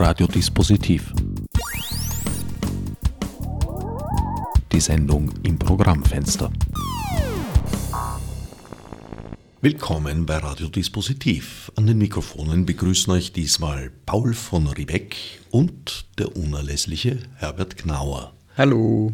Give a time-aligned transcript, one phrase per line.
[0.00, 1.12] Radiodispositiv.
[4.72, 6.50] Die Sendung im Programmfenster.
[9.60, 11.70] Willkommen bei Radiodispositiv.
[11.76, 15.16] An den Mikrofonen begrüßen euch diesmal Paul von Riebeck
[15.50, 18.32] und der unerlässliche Herbert Gnauer.
[18.56, 19.12] Hallo.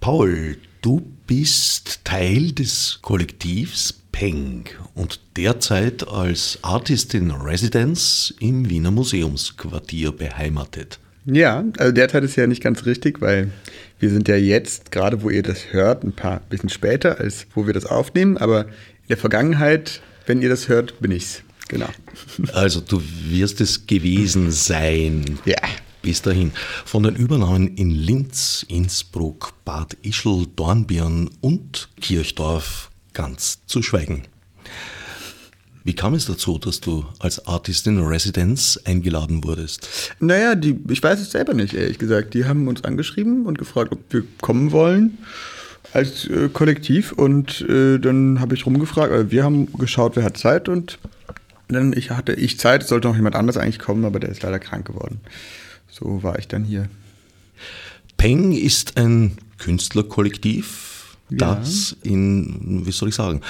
[0.00, 4.64] Paul, du bist Teil des Kollektivs Peng
[4.94, 10.98] und derzeit als Artist in Residence im Wiener Museumsquartier beheimatet.
[11.26, 13.50] Ja, also derzeit ist ja nicht ganz richtig, weil
[13.98, 17.66] wir sind ja jetzt, gerade wo ihr das hört, ein paar bisschen später, als wo
[17.66, 21.42] wir das aufnehmen, aber in der Vergangenheit, wenn ihr das hört, bin ich's.
[21.68, 21.90] Genau.
[22.54, 25.38] Also du wirst es gewesen sein.
[25.44, 25.58] Ja.
[26.00, 26.52] Bis dahin.
[26.86, 34.22] Von den Übernahmen in Linz, Innsbruck, Bad Ischl, Dornbirn und Kirchdorf ganz zu schweigen.
[35.84, 40.12] Wie kam es dazu, dass du als Artist in Residence eingeladen wurdest?
[40.20, 42.34] Naja, die, ich weiß es selber nicht, ehrlich gesagt.
[42.34, 45.18] Die haben uns angeschrieben und gefragt, ob wir kommen wollen
[45.92, 47.12] als äh, Kollektiv.
[47.12, 50.98] Und äh, dann habe ich rumgefragt, also wir haben geschaut, wer hat Zeit und
[51.68, 54.42] dann ich hatte ich Zeit, es sollte noch jemand anders eigentlich kommen, aber der ist
[54.42, 55.20] leider krank geworden.
[55.88, 56.88] So war ich dann hier.
[58.16, 60.85] Peng ist ein Künstlerkollektiv,
[61.30, 62.12] das ja.
[62.12, 63.40] in, wie soll ich sagen,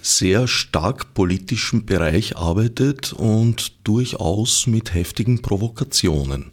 [0.00, 6.52] sehr stark politischen Bereich arbeitet und durchaus mit heftigen Provokationen.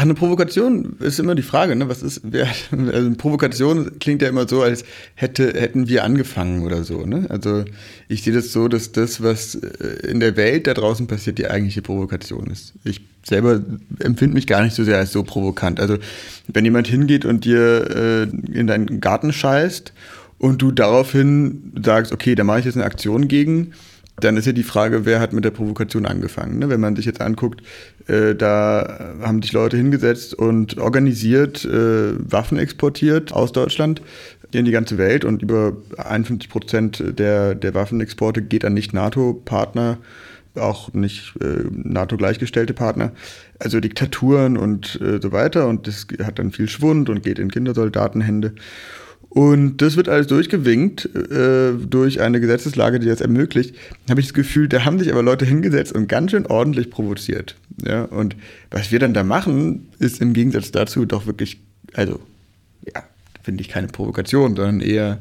[0.00, 1.90] Eine Provokation ist immer die Frage, ne?
[1.90, 4.82] Was ist, wer, also Provokation klingt ja immer so, als
[5.14, 7.26] hätte, hätten wir angefangen oder so, ne?
[7.28, 7.66] Also
[8.08, 11.48] ich sehe das so, dass das, was äh, in der Welt da draußen passiert, die
[11.48, 12.72] eigentliche Provokation ist.
[12.82, 13.60] Ich selber
[13.98, 15.80] empfinde mich gar nicht so sehr als so provokant.
[15.80, 15.98] Also
[16.48, 19.92] wenn jemand hingeht und dir äh, in deinen Garten scheißt
[20.38, 23.72] und du daraufhin sagst, okay, da mache ich jetzt eine Aktion gegen,
[24.24, 26.58] dann ist ja die Frage, wer hat mit der Provokation angefangen.
[26.58, 26.68] Ne?
[26.68, 27.62] Wenn man sich jetzt anguckt,
[28.06, 34.02] äh, da haben sich Leute hingesetzt und organisiert äh, Waffen exportiert aus Deutschland
[34.52, 39.98] in die ganze Welt und über 51 Prozent der, der Waffenexporte geht an nicht-NATO-Partner
[40.56, 43.12] auch nicht äh, NATO-gleichgestellte Partner,
[43.58, 45.68] also Diktaturen und äh, so weiter.
[45.68, 48.54] Und das hat dann viel Schwund und geht in Kindersoldatenhände.
[49.30, 53.76] Und das wird alles durchgewinkt äh, durch eine Gesetzeslage, die das ermöglicht.
[54.08, 57.56] Habe ich das Gefühl, da haben sich aber Leute hingesetzt und ganz schön ordentlich provoziert.
[57.86, 58.36] Ja, und
[58.70, 61.60] was wir dann da machen, ist im Gegensatz dazu doch wirklich,
[61.94, 62.20] also
[62.84, 63.04] ja,
[63.42, 65.20] finde ich keine Provokation, sondern eher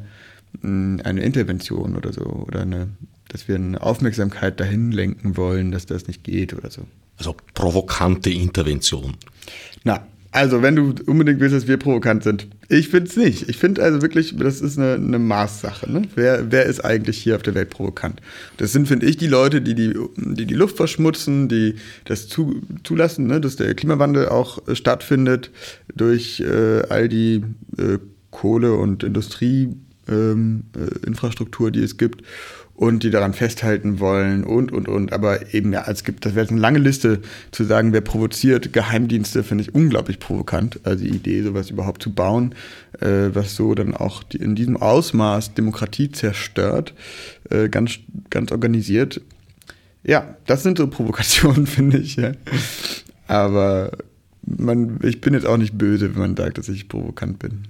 [0.61, 2.87] mh, hm, eine Intervention oder so oder eine
[3.29, 6.81] dass wir eine Aufmerksamkeit dahin lenken wollen, dass das nicht geht oder so.
[7.17, 9.15] Also provokante Intervention.
[9.83, 12.47] Na, also wenn du unbedingt willst, dass wir provokant sind.
[12.67, 13.50] Ich finde es nicht.
[13.50, 15.91] Ich finde also wirklich, das ist eine, eine Maßsache.
[15.91, 16.03] Ne?
[16.13, 18.22] Wer, wer ist eigentlich hier auf der Welt provokant?
[18.57, 21.73] Das sind, finde ich, die Leute, die die, die die Luft verschmutzen, die
[22.06, 23.41] das zu, zulassen, ne?
[23.41, 25.50] dass der Klimawandel auch äh, stattfindet
[25.95, 27.44] durch äh, all die
[27.78, 27.97] äh,
[28.29, 32.22] Kohle- und Industrieinfrastruktur, ähm, äh, die es gibt
[32.79, 35.12] und die daran festhalten wollen und, und, und.
[35.12, 37.19] Aber eben, ja, es gibt, das wäre eine lange Liste
[37.51, 38.72] zu sagen, wer provoziert.
[38.72, 40.79] Geheimdienste finde ich unglaublich provokant.
[40.85, 42.56] Also die Idee, sowas überhaupt zu bauen,
[43.01, 46.94] äh, was so dann auch die, in diesem Ausmaß Demokratie zerstört,
[47.50, 49.19] äh, ganz, ganz organisiert.
[50.06, 52.16] Ja, das sind so Provokationen, finde ich.
[52.16, 52.31] Ja.
[53.28, 53.91] Aber
[54.45, 57.63] man, ich bin jetzt auch nicht böse, wenn man sagt, dass ich provokant bin.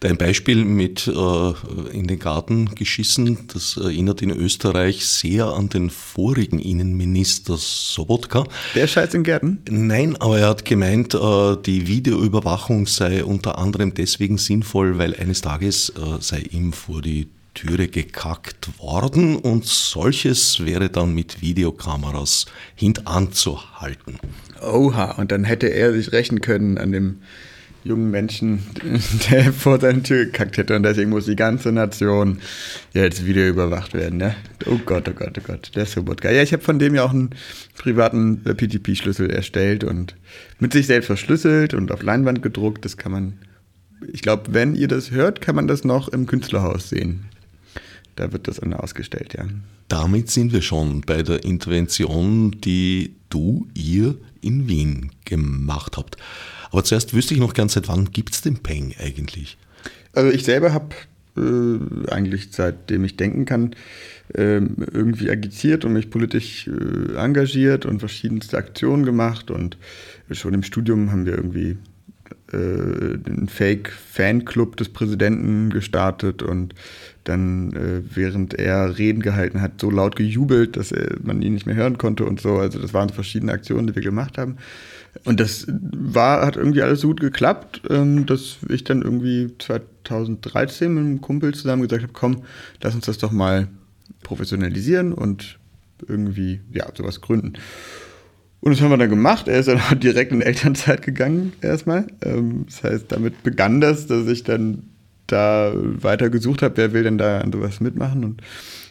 [0.00, 5.90] Dein Beispiel mit äh, in den Garten geschissen, das erinnert in Österreich sehr an den
[5.90, 8.44] vorigen Innenminister Sobotka.
[8.74, 9.60] Der scheißt in Gärten?
[9.68, 15.40] Nein, aber er hat gemeint, äh, die Videoüberwachung sei unter anderem deswegen sinnvoll, weil eines
[15.40, 17.28] Tages äh, sei ihm vor die
[17.58, 22.46] Türe gekackt worden und solches wäre dann mit Videokameras
[22.76, 24.20] hintanzuhalten.
[24.62, 27.18] Oha, und dann hätte er sich rächen können an dem
[27.84, 28.60] jungen Menschen,
[29.30, 32.38] der vor seine Tür gekackt hätte und deswegen muss die ganze Nation
[32.92, 34.18] jetzt wieder überwacht werden.
[34.18, 34.34] Ne?
[34.66, 36.36] Oh Gott, oh Gott, oh Gott, der ist so geil.
[36.36, 37.30] Ja, ich habe von dem ja auch einen
[37.76, 40.16] privaten PTP-Schlüssel erstellt und
[40.58, 42.84] mit sich selbst verschlüsselt und auf Leinwand gedruckt.
[42.84, 43.38] Das kann man,
[44.12, 47.26] ich glaube, wenn ihr das hört, kann man das noch im Künstlerhaus sehen.
[48.18, 49.44] Da wird das dann ausgestellt, ja.
[49.86, 56.16] Damit sind wir schon bei der Intervention, die du, ihr in Wien gemacht habt.
[56.72, 59.56] Aber zuerst wüsste ich noch ganz, seit wann gibt es den Peng eigentlich?
[60.14, 60.96] Also ich selber habe
[61.36, 63.76] äh, eigentlich seitdem ich denken kann,
[64.34, 69.52] äh, irgendwie agitiert und mich politisch äh, engagiert und verschiedenste Aktionen gemacht.
[69.52, 69.78] Und
[70.32, 71.76] schon im Studium haben wir irgendwie
[72.52, 76.74] äh, einen Fake-Fanclub des Präsidenten gestartet und
[77.24, 81.66] dann, äh, während er Reden gehalten hat, so laut gejubelt, dass er, man ihn nicht
[81.66, 82.56] mehr hören konnte und so.
[82.56, 84.56] Also das waren verschiedene Aktionen, die wir gemacht haben.
[85.24, 90.92] Und das war, hat irgendwie alles so gut geklappt, ähm, dass ich dann irgendwie 2013
[90.92, 92.42] mit einem Kumpel zusammen gesagt habe, komm,
[92.82, 93.68] lass uns das doch mal
[94.22, 95.58] professionalisieren und
[96.06, 97.54] irgendwie, ja, sowas gründen.
[98.60, 99.48] Und das haben wir dann gemacht.
[99.48, 102.06] Er ist dann direkt in Elternzeit gegangen, erstmal.
[102.22, 104.84] Ähm, das heißt, damit begann das, dass ich dann
[105.26, 108.24] da weiter gesucht habe, wer will denn da an sowas mitmachen.
[108.24, 108.42] Und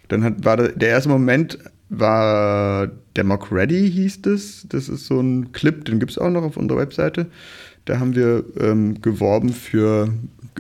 [0.08, 1.60] dann hat, war der erste Moment,
[1.90, 4.66] war der Mock Ready hieß das.
[4.69, 7.28] Das ist so ein Clip, den gibt es auch noch auf unserer Webseite.
[7.86, 10.10] Da haben wir ähm, geworben für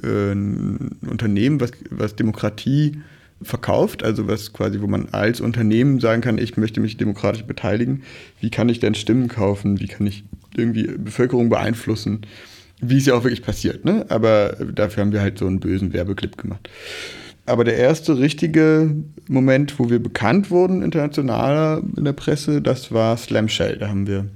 [0.03, 3.01] äh, ein Unternehmen, was, was Demokratie
[3.41, 8.03] verkauft, also was quasi, wo man als Unternehmen sagen kann, ich möchte mich demokratisch beteiligen.
[8.39, 9.79] Wie kann ich denn Stimmen kaufen?
[9.79, 10.23] Wie kann ich
[10.55, 12.21] irgendwie Bevölkerung beeinflussen?
[12.79, 14.05] Wie es ja auch wirklich passiert, ne?
[14.09, 16.69] Aber dafür haben wir halt so einen bösen Werbeclip gemacht.
[17.45, 18.93] Aber der erste richtige
[19.27, 23.77] Moment, wo wir bekannt wurden international in der Presse, das war Slam Shell.
[23.77, 24.27] Da haben wir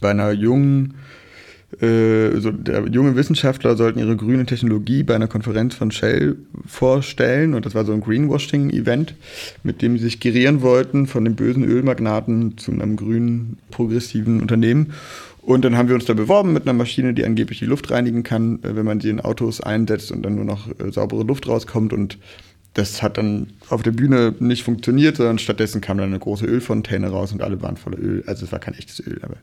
[0.00, 0.94] bei einer jungen,
[1.80, 6.36] äh, der, junge Wissenschaftler sollten ihre grüne Technologie bei einer Konferenz von Shell
[6.66, 9.14] vorstellen und das war so ein Greenwashing-Event,
[9.62, 14.94] mit dem sie sich gerieren wollten von den bösen Ölmagnaten zu einem grünen, progressiven Unternehmen.
[15.42, 18.22] Und dann haben wir uns da beworben mit einer Maschine, die angeblich die Luft reinigen
[18.22, 21.48] kann, äh, wenn man sie in Autos einsetzt und dann nur noch äh, saubere Luft
[21.48, 22.18] rauskommt und
[22.74, 27.08] das hat dann auf der Bühne nicht funktioniert, sondern stattdessen kam dann eine große Ölfontäne
[27.08, 28.22] raus und alle waren voller Öl.
[28.26, 29.36] Also es war kein echtes Öl, aber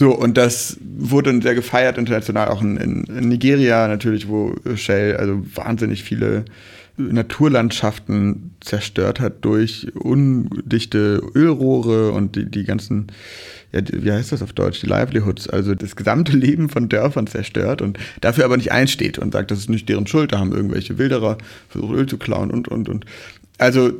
[0.00, 5.44] so, und das wurde sehr gefeiert international, auch in, in Nigeria natürlich, wo Shell also
[5.54, 6.46] wahnsinnig viele
[6.96, 13.08] Naturlandschaften zerstört hat durch undichte Ölrohre und die, die ganzen,
[13.72, 17.82] ja, wie heißt das auf Deutsch, die Livelihoods, also das gesamte Leben von Dörfern zerstört
[17.82, 20.96] und dafür aber nicht einsteht und sagt, das ist nicht deren Schuld, da haben irgendwelche
[20.96, 21.36] Wilderer
[21.68, 23.04] versucht Öl zu klauen und, und, und.
[23.58, 23.92] Also,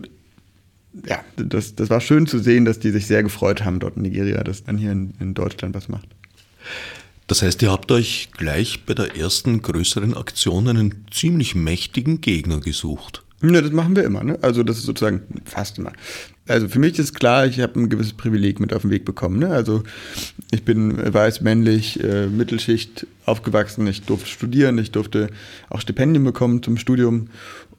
[1.06, 4.02] ja, das, das war schön zu sehen, dass die sich sehr gefreut haben dort in
[4.02, 6.08] Nigeria, dass dann hier in, in Deutschland was macht.
[7.26, 12.58] Das heißt, ihr habt euch gleich bei der ersten größeren Aktion einen ziemlich mächtigen Gegner
[12.58, 13.22] gesucht.
[13.42, 14.22] Ja, das machen wir immer.
[14.22, 14.38] Ne?
[14.42, 15.92] Also das ist sozusagen fast immer.
[16.46, 19.38] Also für mich ist klar, ich habe ein gewisses Privileg mit auf den Weg bekommen.
[19.38, 19.48] Ne?
[19.48, 19.82] Also
[20.50, 23.86] ich bin weiß, männlich, äh, Mittelschicht aufgewachsen.
[23.86, 25.30] Ich durfte studieren, ich durfte
[25.70, 27.28] auch Stipendien bekommen zum Studium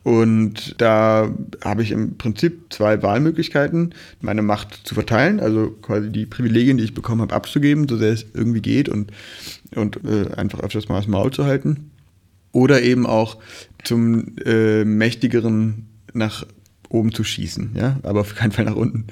[0.04, 1.30] und da
[1.64, 6.84] habe ich im Prinzip zwei Wahlmöglichkeiten, meine Macht zu verteilen, also quasi die Privilegien, die
[6.84, 9.12] ich bekommen habe, abzugeben, so sehr es irgendwie geht und,
[9.76, 11.92] und äh, einfach öfters mal das Maul zu halten.
[12.52, 13.38] Oder eben auch
[13.84, 16.46] zum äh, mächtigeren nach
[16.90, 19.06] oben zu schießen, ja, aber auf keinen Fall nach unten.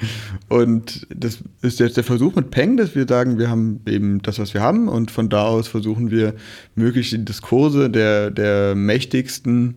[0.50, 4.40] Und das ist jetzt der Versuch mit Peng, dass wir sagen, wir haben eben das,
[4.40, 6.34] was wir haben und von da aus versuchen wir
[6.76, 9.76] möglichst die Diskurse der, der mächtigsten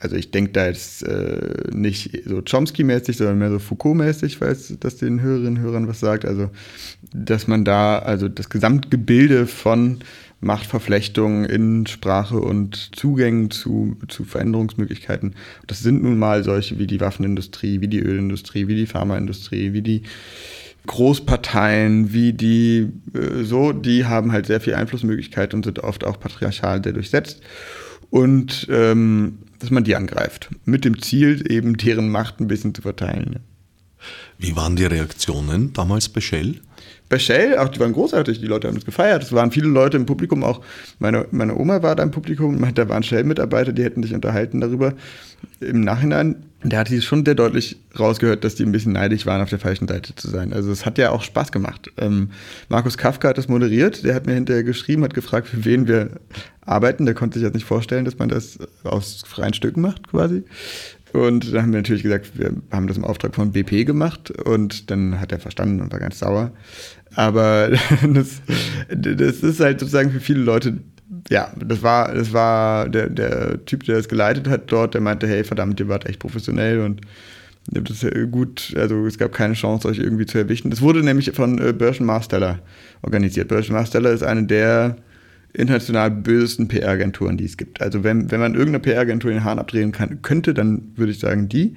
[0.00, 4.96] also ich denke da jetzt äh, nicht so Chomsky-mäßig, sondern mehr so Foucault-mäßig, falls das
[4.96, 6.24] den Hörerinnen und Hörern was sagt.
[6.24, 6.50] Also,
[7.12, 9.98] dass man da also das Gesamtgebilde von
[10.40, 15.34] Machtverflechtungen in Sprache und Zugängen zu, zu Veränderungsmöglichkeiten,
[15.66, 19.82] das sind nun mal solche wie die Waffenindustrie, wie die Ölindustrie, wie die Pharmaindustrie, wie
[19.82, 20.02] die
[20.86, 26.18] Großparteien, wie die äh, so, die haben halt sehr viel Einflussmöglichkeit und sind oft auch
[26.18, 27.42] patriarchal sehr durchsetzt.
[28.08, 30.50] Und ähm, dass man die angreift.
[30.64, 33.38] Mit dem Ziel, eben deren Macht ein bisschen zu verteilen.
[34.38, 36.60] Wie waren die Reaktionen damals bei Shell?
[37.10, 39.22] Bei Shell, auch die waren großartig, die Leute haben uns gefeiert.
[39.22, 40.62] Es waren viele Leute im Publikum, auch
[40.98, 44.94] meine, meine Oma war da im Publikum, da waren Shell-Mitarbeiter, die hätten sich unterhalten darüber.
[45.60, 49.40] Im Nachhinein, da hat sie schon sehr deutlich rausgehört, dass die ein bisschen neidisch waren,
[49.40, 50.52] auf der falschen Seite zu sein.
[50.52, 51.90] Also es hat ja auch Spaß gemacht.
[51.96, 52.30] Ähm,
[52.68, 56.20] Markus Kafka hat das moderiert, der hat mir hinterher geschrieben, hat gefragt, für wen wir
[56.60, 57.06] arbeiten.
[57.06, 60.44] Der konnte sich jetzt nicht vorstellen, dass man das aus freien Stücken macht, quasi.
[61.12, 64.90] Und dann haben wir natürlich gesagt, wir haben das im Auftrag von BP gemacht und
[64.90, 66.52] dann hat er verstanden und war ganz sauer.
[67.14, 67.70] Aber
[68.12, 68.42] das,
[68.88, 70.78] das ist halt sozusagen für viele Leute,
[71.28, 75.26] ja, das war, das war der, der Typ, der das geleitet hat dort, der meinte,
[75.26, 77.02] hey, verdammt, ihr wart echt professionell und
[77.66, 80.70] das ist gut, also es gab keine Chance, euch irgendwie zu erwischen.
[80.70, 82.60] Das wurde nämlich von äh, Berschen Marsteller
[83.02, 83.48] organisiert.
[83.48, 84.96] Berschen Marsteller ist eine der
[85.52, 87.80] international bösesten PR-Agenturen, die es gibt.
[87.80, 91.48] Also wenn, wenn man irgendeine PR-Agentur den Haaren abdrehen kann, könnte, dann würde ich sagen
[91.48, 91.76] die.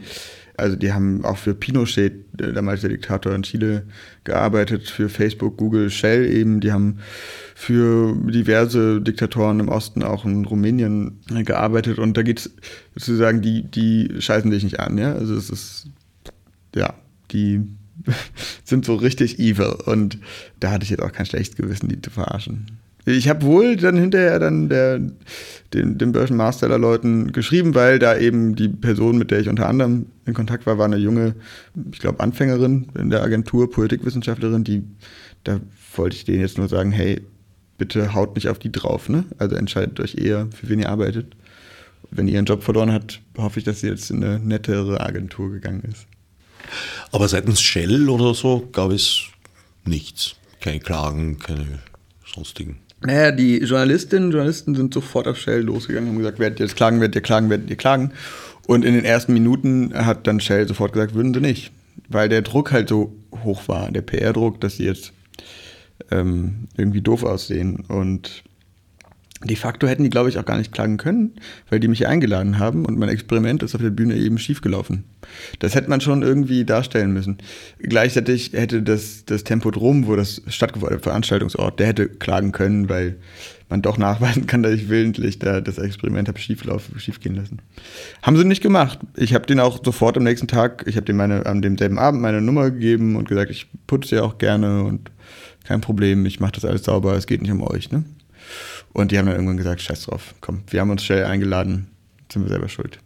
[0.56, 3.88] Also die haben auch für Pinochet, damals der Diktator in Chile,
[4.24, 6.60] gearbeitet, für Facebook, Google, Shell eben.
[6.60, 7.00] Die haben
[7.56, 11.98] für diverse Diktatoren im Osten, auch in Rumänien, gearbeitet.
[11.98, 12.52] Und da geht es
[12.96, 14.98] sozusagen, die, die scheißen dich nicht an.
[14.98, 15.14] Ja?
[15.14, 15.88] Also es ist,
[16.76, 16.94] ja,
[17.32, 17.62] die
[18.64, 19.76] sind so richtig evil.
[19.86, 20.20] Und
[20.60, 22.78] da hatte ich jetzt auch kein schlechtes Gewissen, die zu verarschen.
[23.06, 25.02] Ich habe wohl dann hinterher dann der,
[25.74, 30.34] den, den Börsenmasteller-Leuten geschrieben, weil da eben die Person, mit der ich unter anderem in
[30.34, 31.36] Kontakt war, war eine junge,
[31.92, 34.84] ich glaube, Anfängerin in der Agentur, Politikwissenschaftlerin, die,
[35.44, 35.60] da
[35.96, 37.22] wollte ich denen jetzt nur sagen, hey,
[37.78, 39.26] bitte haut nicht auf die drauf, ne?
[39.38, 41.36] Also entscheidet euch eher, für wen ihr arbeitet.
[42.12, 45.52] Wenn ihr ihren Job verloren habt, hoffe ich, dass sie jetzt in eine nettere Agentur
[45.52, 46.06] gegangen ist.
[47.12, 49.24] Aber seitens Shell oder so gab es
[49.84, 50.36] nichts.
[50.62, 51.80] Keine Klagen, keine
[52.26, 52.78] sonstigen.
[53.06, 56.66] Naja, die Journalistinnen und Journalisten sind sofort auf Shell losgegangen und haben gesagt, werdet ihr
[56.66, 58.12] jetzt klagen, werdet ihr klagen, werdet ihr klagen.
[58.66, 61.72] Und in den ersten Minuten hat dann Shell sofort gesagt, würden sie nicht.
[62.08, 65.12] Weil der Druck halt so hoch war, der PR-Druck, dass sie jetzt
[66.12, 67.84] ähm, irgendwie doof aussehen.
[67.88, 68.44] Und
[69.44, 71.34] de facto hätten die, glaube ich, auch gar nicht klagen können,
[71.70, 75.04] weil die mich eingeladen haben und mein Experiment ist auf der Bühne eben schiefgelaufen.
[75.60, 77.38] Das hätte man schon irgendwie darstellen müssen.
[77.80, 83.18] Gleichzeitig hätte das, das Tempodrom, wo das stattgefunden hat, Veranstaltungsort, der hätte klagen können, weil
[83.70, 87.60] man doch nachweisen kann, dass ich willentlich da das Experiment habe schieflaufen, schiefgehen lassen.
[88.22, 89.00] Haben sie nicht gemacht.
[89.16, 92.22] Ich habe den auch sofort am nächsten Tag, ich habe dem meine, an demselben Abend
[92.22, 95.12] meine Nummer gegeben und gesagt, ich putze ja auch gerne und
[95.66, 97.92] kein Problem, ich mache das alles sauber, es geht nicht um euch.
[97.92, 98.04] Ne?
[98.94, 101.88] Und die haben dann irgendwann gesagt, scheiß drauf, komm, wir haben uns schnell eingeladen,
[102.32, 103.00] sind wir selber schuld.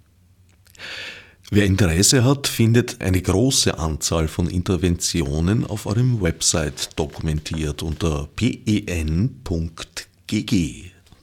[1.50, 9.32] Wer Interesse hat, findet eine große Anzahl von Interventionen auf eurem Website dokumentiert unter pen.gg.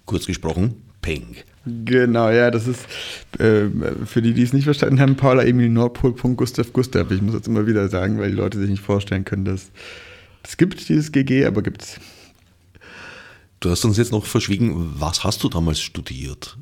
[0.07, 1.37] Kurz gesprochen, Peng.
[1.67, 2.87] Genau, ja, das ist
[3.39, 3.67] äh,
[4.07, 6.13] für die, die es nicht verstanden haben, Paula Emil Nordpol.
[6.13, 7.11] Gustav Gustav.
[7.11, 9.71] Ich muss jetzt immer wieder sagen, weil die Leute sich nicht vorstellen können, dass
[10.43, 12.01] es gibt dieses GG, aber gibt es.
[13.65, 16.59] Du hast uns jetzt noch verschwiegen, was hast du damals studiert?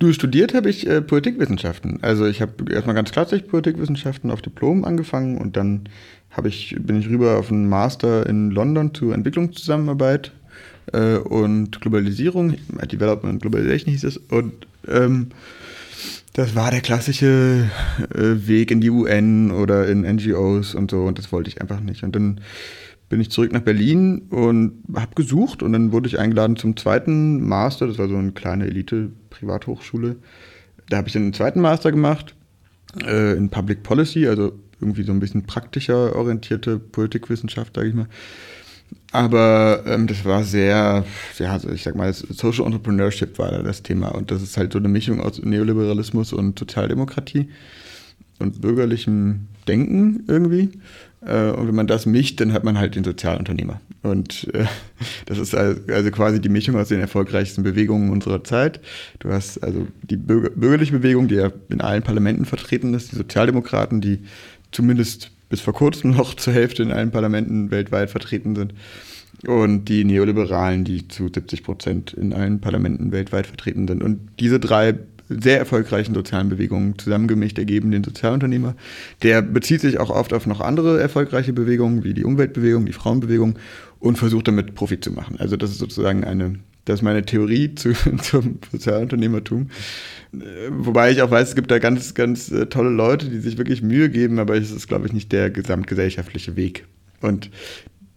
[0.00, 2.00] Du, studiert habe ich äh, Politikwissenschaften.
[2.02, 5.88] Also ich habe erstmal ganz klassisch Politikwissenschaften auf Diplom angefangen und dann
[6.44, 10.32] ich, bin ich rüber auf einen Master in London zur Entwicklungszusammenarbeit
[10.92, 12.56] äh, und Globalisierung,
[12.90, 14.16] Development Globalization hieß es.
[14.16, 15.28] Und ähm,
[16.32, 17.70] das war der klassische
[18.12, 21.78] äh, Weg in die UN oder in NGOs und so und das wollte ich einfach
[21.78, 22.02] nicht.
[22.02, 22.40] Und dann
[23.12, 27.46] bin ich zurück nach Berlin und habe gesucht und dann wurde ich eingeladen zum zweiten
[27.46, 27.86] Master.
[27.86, 30.16] Das war so eine kleine Elite-Privathochschule.
[30.88, 32.34] Da habe ich dann einen zweiten Master gemacht
[33.04, 38.06] äh, in Public Policy, also irgendwie so ein bisschen praktischer orientierte Politikwissenschaft, sage ich mal.
[39.10, 41.04] Aber ähm, das war sehr,
[41.36, 44.08] ja, also ich sag mal, Social Entrepreneurship war da das Thema.
[44.14, 47.50] Und das ist halt so eine Mischung aus Neoliberalismus und Sozialdemokratie
[48.38, 50.70] und bürgerlichem Denken irgendwie.
[51.26, 53.80] Äh, und wenn man das mischt, dann hat man halt den Sozialunternehmer.
[54.02, 54.66] Und äh,
[55.26, 58.80] das ist also quasi die Mischung aus den erfolgreichsten Bewegungen unserer Zeit.
[59.20, 63.16] Du hast also die Bürger bürgerliche Bewegung, die ja in allen Parlamenten vertreten ist, die
[63.16, 64.20] Sozialdemokraten, die
[64.72, 68.74] zumindest bis vor kurzem noch zur Hälfte in allen Parlamenten weltweit vertreten sind.
[69.46, 74.00] Und die Neoliberalen, die zu 70 Prozent in allen Parlamenten weltweit vertreten sind.
[74.00, 74.94] Und diese drei
[75.40, 78.74] sehr erfolgreichen sozialen Bewegungen zusammengemischt ergeben den Sozialunternehmer.
[79.22, 83.58] Der bezieht sich auch oft auf noch andere erfolgreiche Bewegungen, wie die Umweltbewegung, die Frauenbewegung
[83.98, 85.36] und versucht damit Profit zu machen.
[85.38, 89.70] Also das ist sozusagen eine, das ist meine Theorie zu, zum Sozialunternehmertum.
[90.70, 93.82] Wobei ich auch weiß, es gibt da ganz, ganz äh, tolle Leute, die sich wirklich
[93.82, 96.86] Mühe geben, aber es ist, glaube ich, nicht der gesamtgesellschaftliche Weg.
[97.20, 97.50] Und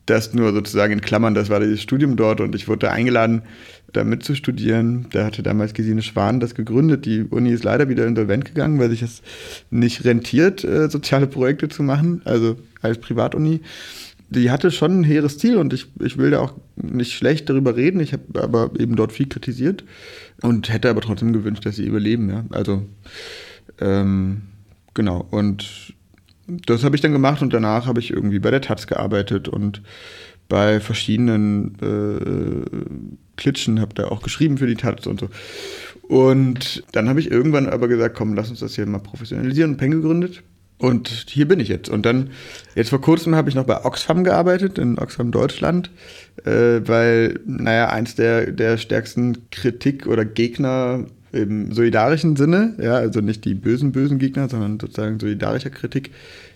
[0.05, 3.41] das nur sozusagen in Klammern, das war das Studium dort und ich wurde eingeladen,
[3.93, 5.07] da mitzustudieren.
[5.11, 7.05] Da hatte damals Gesine Schwan das gegründet.
[7.05, 9.21] Die Uni ist leider wieder insolvent gegangen, weil sich es
[9.69, 13.61] nicht rentiert, äh, soziale Projekte zu machen, also als Privatuni.
[14.29, 17.75] Die hatte schon ein hehres Ziel und ich, ich will da auch nicht schlecht darüber
[17.75, 17.99] reden.
[17.99, 19.83] Ich habe aber eben dort viel kritisiert
[20.41, 22.29] und hätte aber trotzdem gewünscht, dass sie überleben.
[22.29, 22.43] Ja?
[22.49, 22.85] Also
[23.79, 24.41] ähm,
[24.93, 25.25] genau.
[25.29, 25.93] Und
[26.47, 29.81] das habe ich dann gemacht und danach habe ich irgendwie bei der Taz gearbeitet und
[30.47, 35.29] bei verschiedenen äh, Klitschen, habe da auch geschrieben für die Taz und so.
[36.07, 39.77] Und dann habe ich irgendwann aber gesagt, komm, lass uns das hier mal professionalisieren und
[39.77, 40.43] Peng gegründet.
[40.77, 41.89] Und hier bin ich jetzt.
[41.89, 42.31] Und dann,
[42.75, 45.89] jetzt vor kurzem habe ich noch bei Oxfam gearbeitet, in Oxfam Deutschland,
[46.43, 53.21] äh, weil, naja, eins der, der stärksten Kritik oder Gegner im solidarischen Sinne, ja, also
[53.21, 56.11] nicht die bösen, bösen Gegner, sondern sozusagen solidarischer Kritik,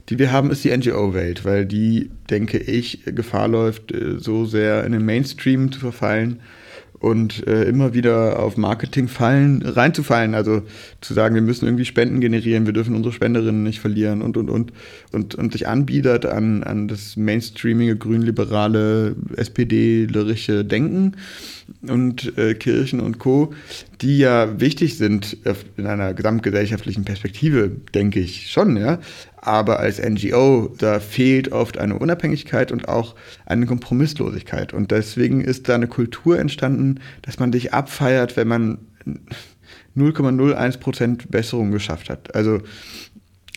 [0.09, 4.83] die wir haben, ist die NGO-Welt, weil die, denke ich, Gefahr läuft, äh, so sehr
[4.83, 6.39] in den Mainstream zu verfallen
[6.99, 10.35] und äh, immer wieder auf Marketingfallen reinzufallen.
[10.35, 10.63] Also
[11.01, 14.49] zu sagen, wir müssen irgendwie Spenden generieren, wir dürfen unsere Spenderinnen nicht verlieren und und
[14.49, 14.73] und
[15.11, 21.13] und, und sich anbietet an, an das mainstreamige, grünliberale, SPD-lerische Denken
[21.81, 23.53] und äh, Kirchen und Co.,
[24.01, 25.37] die ja wichtig sind
[25.77, 28.99] in einer gesamtgesellschaftlichen Perspektive, denke ich schon, ja.
[29.37, 34.73] Aber als NGO, da fehlt oft eine Unabhängigkeit und auch eine Kompromisslosigkeit.
[34.73, 38.79] Und deswegen ist da eine Kultur entstanden, dass man sich abfeiert, wenn man
[39.97, 42.35] 0,01% Besserung geschafft hat.
[42.35, 42.59] Also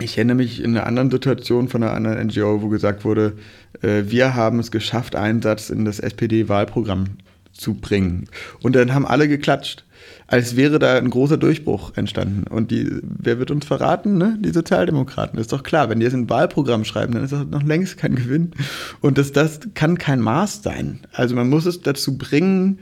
[0.00, 3.34] ich erinnere mich in einer anderen Situation von einer anderen NGO, wo gesagt wurde,
[3.82, 7.18] äh, wir haben es geschafft, Einsatz in das SPD-Wahlprogramm
[7.52, 8.28] zu bringen.
[8.62, 9.84] Und dann haben alle geklatscht,
[10.26, 12.44] als wäre da ein großer Durchbruch entstanden.
[12.48, 14.18] Und die, wer wird uns verraten?
[14.18, 14.38] Ne?
[14.40, 15.36] Die Sozialdemokraten.
[15.36, 17.98] Das ist doch klar, wenn die jetzt ein Wahlprogramm schreiben, dann ist das noch längst
[17.98, 18.52] kein Gewinn.
[19.00, 21.00] Und das, das kann kein Maß sein.
[21.12, 22.78] Also man muss es dazu bringen,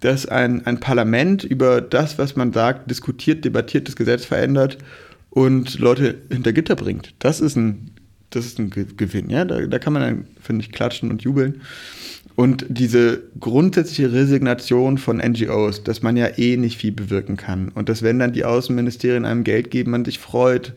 [0.00, 4.78] dass ein, ein Parlament über das, was man sagt, diskutiert, debattiert, das Gesetz verändert
[5.30, 7.14] und Leute hinter Gitter bringt.
[7.20, 7.92] Das ist ein,
[8.30, 9.30] das ist ein Gewinn.
[9.30, 9.44] Ja?
[9.44, 11.62] Da, da kann man dann, finde ich, klatschen und jubeln.
[12.42, 17.88] Und diese grundsätzliche Resignation von NGOs, dass man ja eh nicht viel bewirken kann und
[17.88, 20.74] dass wenn dann die Außenministerien einem Geld geben, man sich freut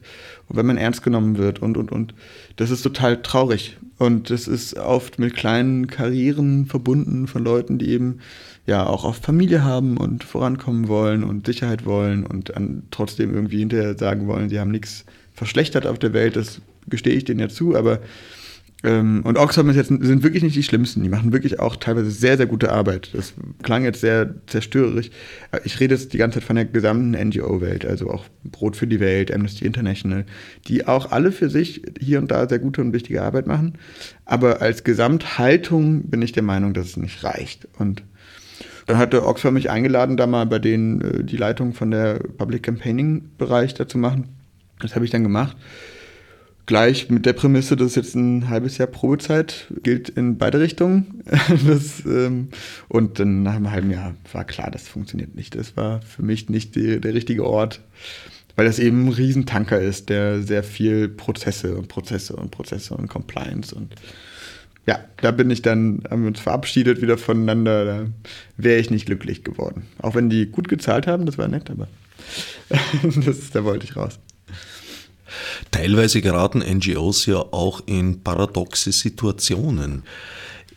[0.48, 2.14] und wenn man ernst genommen wird und, und, und.
[2.56, 3.78] Das ist total traurig.
[3.98, 8.20] Und das ist oft mit kleinen Karrieren verbunden von Leuten, die eben
[8.68, 12.54] ja auch oft Familie haben und vorankommen wollen und Sicherheit wollen und
[12.92, 15.04] trotzdem irgendwie hinterher sagen wollen, sie haben nichts
[15.34, 16.36] verschlechtert auf der Welt.
[16.36, 18.02] Das gestehe ich denen ja zu, aber
[19.24, 21.02] und Oxfam jetzt, sind wirklich nicht die schlimmsten.
[21.02, 23.10] Die machen wirklich auch teilweise sehr, sehr gute Arbeit.
[23.14, 25.10] Das klang jetzt sehr zerstörerisch.
[25.64, 29.00] Ich rede jetzt die ganze Zeit von der gesamten NGO-Welt, also auch Brot für die
[29.00, 30.26] Welt, Amnesty International,
[30.68, 33.74] die auch alle für sich hier und da sehr gute und wichtige Arbeit machen.
[34.26, 37.68] Aber als Gesamthaltung bin ich der Meinung, dass es nicht reicht.
[37.80, 38.04] Und
[38.86, 42.62] dann hatte Oxfam mich eingeladen, da mal bei denen äh, die Leitung von der Public
[42.62, 44.30] Campaigning-Bereich dazu machen.
[44.80, 45.58] Das habe ich dann gemacht
[46.66, 51.24] gleich mit der Prämisse, dass jetzt ein halbes Jahr Probezeit gilt in beide Richtungen.
[51.68, 52.50] das, ähm,
[52.88, 55.56] und dann nach einem halben Jahr war klar, das funktioniert nicht.
[55.56, 57.82] Das war für mich nicht die, der richtige Ort,
[58.56, 63.08] weil das eben ein Riesentanker ist, der sehr viel Prozesse und Prozesse und Prozesse und
[63.08, 63.94] Compliance und
[64.88, 68.06] ja, da bin ich dann, haben wir uns verabschiedet wieder voneinander, da
[68.58, 69.88] wäre ich nicht glücklich geworden.
[70.00, 71.88] Auch wenn die gut gezahlt haben, das war nett, aber
[73.26, 74.20] das, da wollte ich raus.
[75.72, 80.04] Teilweise geraten NGOs ja auch in paradoxe Situationen.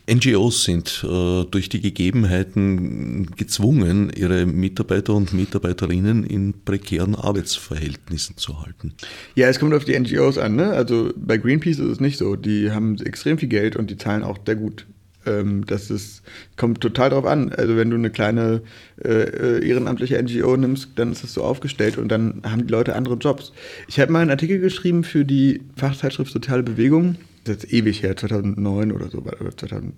[0.09, 8.61] NGOs sind äh, durch die Gegebenheiten gezwungen, ihre Mitarbeiter und Mitarbeiterinnen in prekären Arbeitsverhältnissen zu
[8.61, 8.93] halten.
[9.35, 10.55] Ja, es kommt auf die NGOs an.
[10.55, 10.71] Ne?
[10.71, 12.35] Also bei Greenpeace ist es nicht so.
[12.35, 14.87] Die haben extrem viel Geld und die zahlen auch sehr gut.
[15.25, 16.23] Ähm, das ist,
[16.55, 17.51] kommt total drauf an.
[17.53, 18.61] Also wenn du eine kleine
[19.03, 22.95] äh, äh ehrenamtliche NGO nimmst, dann ist es so aufgestellt und dann haben die Leute
[22.95, 23.51] andere Jobs.
[23.87, 28.03] Ich habe mal einen Artikel geschrieben für die Fachzeitschrift Soziale Bewegung, das ist jetzt ewig
[28.03, 29.93] her, 2009 oder so, oder 2011,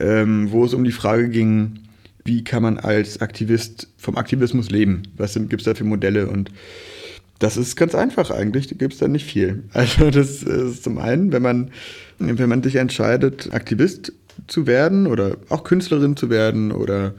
[0.00, 1.80] ähm, wo es um die Frage ging,
[2.24, 5.02] wie kann man als Aktivist vom Aktivismus leben?
[5.16, 6.28] Was gibt es da für Modelle?
[6.28, 6.50] Und
[7.38, 9.62] das ist ganz einfach eigentlich, da gibt es da nicht viel.
[9.72, 11.70] Also das ist zum einen, wenn man
[12.18, 14.12] wenn man sich entscheidet, Aktivist
[14.46, 17.14] zu werden oder auch Künstlerin zu werden oder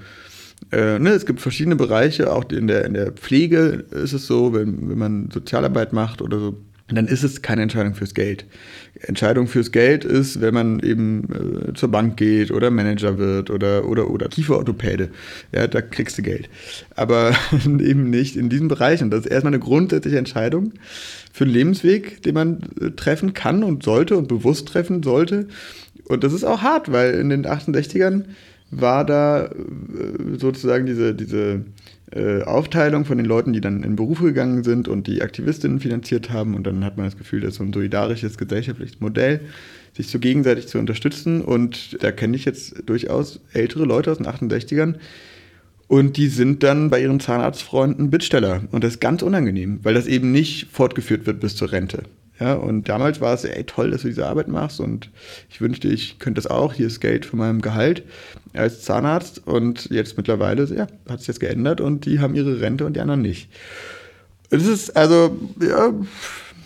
[0.71, 4.53] äh, ne, es gibt verschiedene Bereiche, auch in der, in der Pflege ist es so,
[4.53, 6.57] wenn, wenn man Sozialarbeit macht oder so,
[6.95, 8.45] dann ist es keine Entscheidung fürs Geld.
[9.01, 13.85] Entscheidung fürs Geld ist, wenn man eben äh, zur Bank geht oder Manager wird oder
[13.85, 15.09] oder oder Kieferorthopäde.
[15.53, 16.49] Ja, da kriegst du Geld.
[16.95, 19.11] Aber eben nicht in diesen Bereichen.
[19.11, 20.73] Das ist erstmal eine grundsätzliche Entscheidung
[21.33, 25.47] für einen Lebensweg, den man äh, treffen kann und sollte und bewusst treffen sollte.
[26.05, 28.23] Und das ist auch hart, weil in den 68ern
[28.71, 29.49] war da äh,
[30.37, 31.65] sozusagen diese, diese
[32.11, 36.29] äh, Aufteilung von den Leuten, die dann in Berufe gegangen sind und die Aktivistinnen finanziert
[36.29, 36.55] haben.
[36.55, 39.41] Und dann hat man das Gefühl, dass so ein solidarisches gesellschaftliches Modell,
[39.93, 41.41] sich so gegenseitig zu unterstützen.
[41.41, 44.95] Und da kenne ich jetzt durchaus ältere Leute aus den 68ern,
[45.87, 48.63] und die sind dann bei ihren Zahnarztfreunden Bittsteller.
[48.71, 52.03] Und das ist ganz unangenehm, weil das eben nicht fortgeführt wird bis zur Rente.
[52.39, 55.09] Ja, und damals war es, ey, toll, dass du diese Arbeit machst und
[55.49, 56.73] ich wünschte, ich könnte das auch.
[56.73, 58.03] Hier ist Geld von meinem Gehalt
[58.53, 62.85] als Zahnarzt und jetzt mittlerweile, ja, hat sich jetzt geändert und die haben ihre Rente
[62.85, 63.49] und die anderen nicht.
[64.49, 65.93] Es ist also, ja,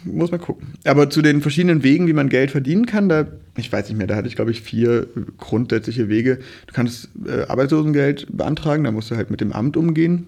[0.04, 0.74] muss man gucken.
[0.84, 4.08] Aber zu den verschiedenen Wegen, wie man Geld verdienen kann, da, ich weiß nicht mehr,
[4.08, 5.08] da hatte ich, glaube ich, vier
[5.38, 6.40] grundsätzliche Wege.
[6.68, 10.28] Du kannst äh, Arbeitslosengeld beantragen, da musst du halt mit dem Amt umgehen.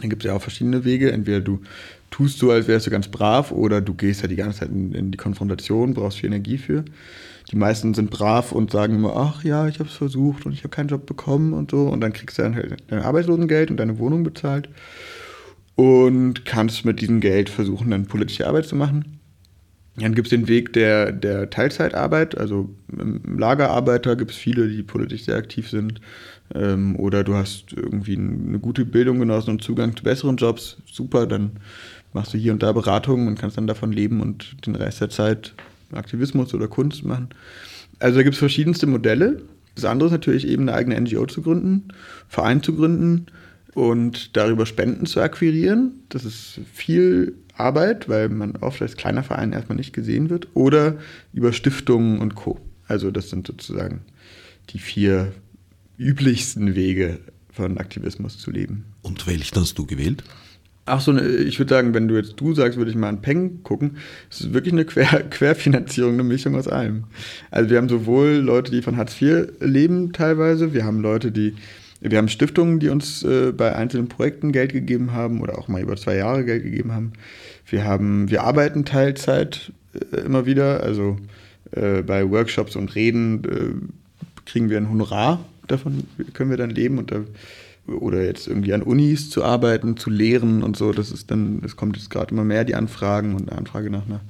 [0.00, 1.12] Dann gibt es ja auch verschiedene Wege.
[1.12, 1.60] Entweder du
[2.12, 4.92] tust so, als wärst du ganz brav, oder du gehst ja die ganze Zeit in,
[4.92, 6.84] in die Konfrontation, brauchst viel Energie für.
[7.50, 10.60] Die meisten sind brav und sagen immer, ach ja, ich habe es versucht und ich
[10.60, 11.88] habe keinen Job bekommen und so.
[11.88, 14.68] Und dann kriegst du dann halt dein Arbeitslosengeld und deine Wohnung bezahlt
[15.74, 19.18] und kannst mit diesem Geld versuchen, dann politische Arbeit zu machen.
[19.96, 25.24] Dann gibt es den Weg der, der Teilzeitarbeit, also Lagerarbeiter gibt es viele, die politisch
[25.24, 26.00] sehr aktiv sind.
[26.54, 31.26] Ähm, oder du hast irgendwie eine gute Bildung genossen und Zugang zu besseren Jobs, super,
[31.26, 31.52] dann
[32.12, 35.10] machst du hier und da Beratungen und kannst dann davon leben und den Rest der
[35.10, 35.54] Zeit
[35.92, 37.28] Aktivismus oder Kunst machen.
[37.98, 39.42] Also da gibt es verschiedenste Modelle.
[39.74, 41.88] Das andere ist natürlich eben eine eigene NGO zu gründen,
[42.28, 43.26] Verein zu gründen
[43.74, 46.02] und darüber Spenden zu akquirieren.
[46.08, 50.48] Das ist viel Arbeit, weil man oft als kleiner Verein erstmal nicht gesehen wird.
[50.54, 50.96] Oder
[51.32, 52.60] über Stiftungen und Co.
[52.86, 54.02] Also das sind sozusagen
[54.70, 55.32] die vier
[55.98, 57.18] üblichsten Wege
[57.50, 58.84] von Aktivismus zu leben.
[59.02, 60.24] Und welchen hast du gewählt?
[60.84, 63.22] Ach so, ne, ich würde sagen, wenn du jetzt du sagst, würde ich mal an
[63.22, 63.98] Peng gucken.
[64.30, 67.04] Es ist wirklich eine Quer Querfinanzierung, eine Mischung aus allem.
[67.52, 71.54] Also wir haben sowohl Leute, die von Hartz IV leben teilweise, wir haben Leute, die,
[72.00, 75.80] wir haben Stiftungen, die uns äh, bei einzelnen Projekten Geld gegeben haben oder auch mal
[75.80, 77.12] über zwei Jahre Geld gegeben haben.
[77.66, 81.16] Wir haben, wir arbeiten Teilzeit äh, immer wieder, also
[81.70, 86.02] äh, bei Workshops und Reden äh, kriegen wir ein Honorar, davon
[86.34, 87.20] können wir dann leben und da
[87.86, 90.92] oder jetzt irgendwie an Unis zu arbeiten, zu lehren und so.
[90.92, 94.06] Das ist dann, es kommt jetzt gerade immer mehr die Anfragen und eine Anfrage nach
[94.06, 94.20] einer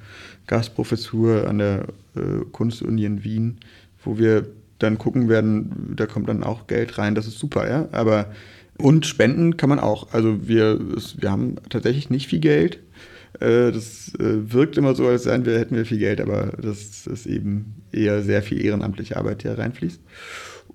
[0.46, 1.86] Gastprofessur an der
[2.16, 3.58] äh, Kunstuni in Wien,
[4.04, 4.46] wo wir
[4.78, 7.88] dann gucken werden, da kommt dann auch Geld rein, das ist super, ja.
[7.92, 8.32] Aber
[8.78, 10.12] und spenden kann man auch.
[10.12, 10.80] Also wir,
[11.16, 12.80] wir haben tatsächlich nicht viel Geld.
[13.38, 17.06] Äh, das äh, wirkt immer so, als seien wir, hätten wir viel Geld, aber das
[17.06, 20.00] ist eben eher sehr viel ehrenamtliche Arbeit, die da reinfließt.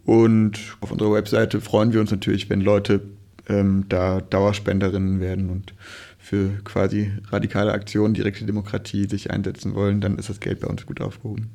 [0.07, 3.01] Und auf unserer Webseite freuen wir uns natürlich, wenn Leute
[3.49, 5.73] ähm, da Dauerspenderinnen werden und
[6.17, 10.85] für quasi radikale Aktionen, direkte Demokratie sich einsetzen wollen, dann ist das Geld bei uns
[10.85, 11.49] gut aufgehoben.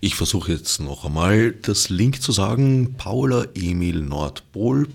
[0.00, 4.86] Ich versuche jetzt noch einmal das Link zu sagen: Paula Emil Nordpol.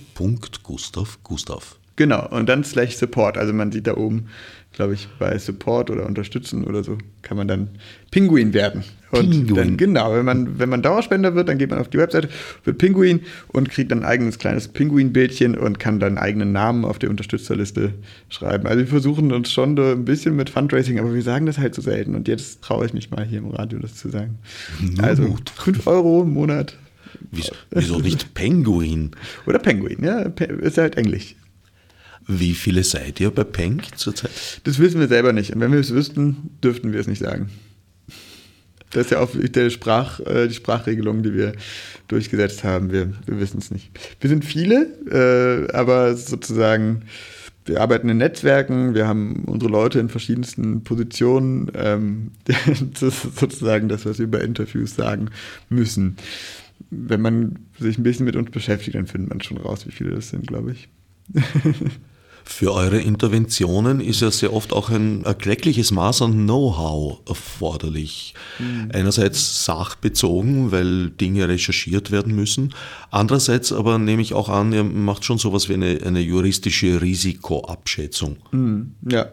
[0.64, 1.80] Gustav Gustav.
[1.98, 3.38] Genau, und dann slash Support.
[3.38, 4.30] Also man sieht da oben
[4.74, 7.70] glaube ich, bei Support oder Unterstützen oder so, kann man dann
[8.10, 8.84] Pinguin werden.
[9.12, 9.56] Und Pinguin.
[9.56, 12.30] dann, genau, wenn man, wenn man Dauerspender wird, dann geht man auf die Webseite,
[12.64, 16.98] wird Pinguin und kriegt dann ein eigenes kleines Pinguin-Bildchen und kann dann eigenen Namen auf
[16.98, 17.94] der Unterstützerliste
[18.30, 18.68] schreiben.
[18.68, 21.82] Also wir versuchen uns schon ein bisschen mit Fundraising, aber wir sagen das halt so
[21.82, 22.16] selten.
[22.16, 24.40] Und jetzt traue ich mich mal hier im Radio das zu sagen.
[24.80, 25.04] No.
[25.04, 26.78] Also 5 Euro im Monat.
[27.32, 29.12] Wieso, wieso nicht Penguin?
[29.46, 31.36] Oder Penguin, ja, ist halt Englisch.
[32.40, 34.32] Wie viele seid ihr bei Peng zurzeit?
[34.64, 35.54] Das wissen wir selber nicht.
[35.54, 37.50] Und wenn wir es wüssten, dürften wir es nicht sagen.
[38.92, 41.54] Das ist ja auch der Sprach, äh, die Sprachregelung, die wir
[42.08, 42.92] durchgesetzt haben.
[42.92, 43.92] Wir, wir wissen es nicht.
[44.20, 47.04] Wir sind viele, äh, aber sozusagen,
[47.66, 51.72] wir arbeiten in Netzwerken, wir haben unsere Leute in verschiedensten Positionen.
[51.76, 55.30] Ähm, das ist sozusagen das, was wir bei Interviews sagen
[55.70, 56.18] müssen.
[56.90, 60.12] Wenn man sich ein bisschen mit uns beschäftigt, dann findet man schon raus, wie viele
[60.12, 60.90] das sind, glaube ich.
[62.44, 68.34] Für eure Interventionen ist ja sehr oft auch ein erkleckliches Maß an Know-how erforderlich.
[68.60, 68.90] Mhm.
[68.94, 72.74] Einerseits sachbezogen, weil Dinge recherchiert werden müssen.
[73.10, 78.38] Andererseits aber nehme ich auch an, ihr macht schon sowas wie eine, eine juristische Risikoabschätzung.
[78.52, 78.96] Mhm.
[79.10, 79.28] Ja.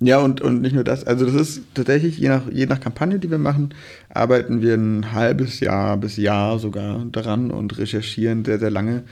[0.00, 1.04] Ja, und, und nicht nur das.
[1.04, 3.74] Also das ist tatsächlich, je nach, je nach Kampagne, die wir machen,
[4.08, 9.04] arbeiten wir ein halbes Jahr bis Jahr sogar daran und recherchieren sehr, sehr lange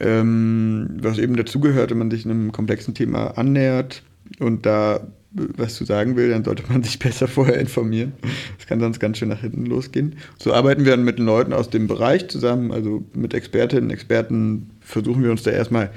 [0.00, 4.02] ähm, was eben dazugehört, wenn man sich einem komplexen Thema annähert
[4.38, 5.00] und da
[5.56, 8.12] was zu sagen will, dann sollte man sich besser vorher informieren.
[8.58, 10.16] Das kann sonst ganz schön nach hinten losgehen.
[10.38, 13.90] So arbeiten wir dann mit den Leuten aus dem Bereich zusammen, also mit Expertinnen, und
[13.90, 15.90] Experten versuchen wir uns da erstmal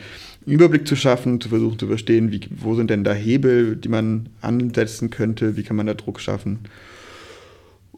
[0.46, 3.90] einen Überblick zu schaffen, zu versuchen zu verstehen, wie, wo sind denn da Hebel, die
[3.90, 6.60] man ansetzen könnte, wie kann man da Druck schaffen.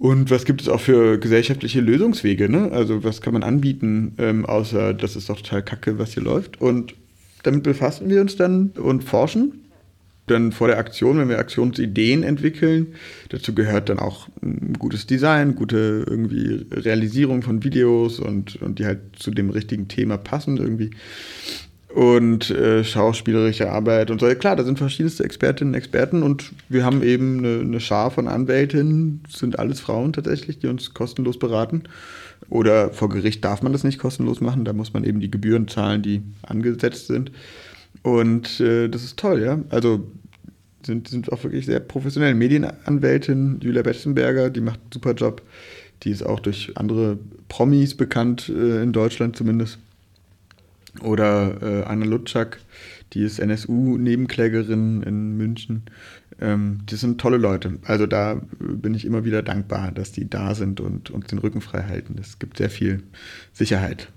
[0.01, 2.49] Und was gibt es auch für gesellschaftliche Lösungswege?
[2.49, 2.71] Ne?
[2.71, 6.59] Also was kann man anbieten, ähm, außer das ist doch total kacke, was hier läuft.
[6.59, 6.95] Und
[7.43, 9.61] damit befassen wir uns dann und forschen.
[10.25, 12.95] Dann vor der Aktion, wenn wir Aktionsideen entwickeln,
[13.29, 18.87] dazu gehört dann auch ein gutes Design, gute irgendwie Realisierung von Videos und, und die
[18.87, 20.89] halt zu dem richtigen Thema passen irgendwie
[21.93, 24.27] und äh, schauspielerische Arbeit und so.
[24.35, 28.27] Klar, da sind verschiedenste Expertinnen und Experten und wir haben eben eine, eine Schar von
[28.27, 31.83] Anwältinnen, sind alles Frauen tatsächlich, die uns kostenlos beraten.
[32.49, 35.67] Oder vor Gericht darf man das nicht kostenlos machen, da muss man eben die Gebühren
[35.67, 37.31] zahlen, die angesetzt sind.
[38.03, 39.59] Und äh, das ist toll, ja.
[39.69, 40.07] Also
[40.85, 42.33] sind, sind auch wirklich sehr professionell.
[42.33, 45.41] Medienanwältin Julia Betzenberger, die macht einen super Job.
[46.03, 49.77] Die ist auch durch andere Promis bekannt, äh, in Deutschland zumindest.
[50.99, 52.59] Oder äh, Anna Lutschak,
[53.13, 55.83] die ist NSU-Nebenklägerin in München.
[56.39, 57.79] Ähm, die sind tolle Leute.
[57.83, 61.61] Also da bin ich immer wieder dankbar, dass die da sind und uns den Rücken
[61.61, 62.15] frei halten.
[62.19, 63.03] Es gibt sehr viel
[63.53, 64.09] Sicherheit.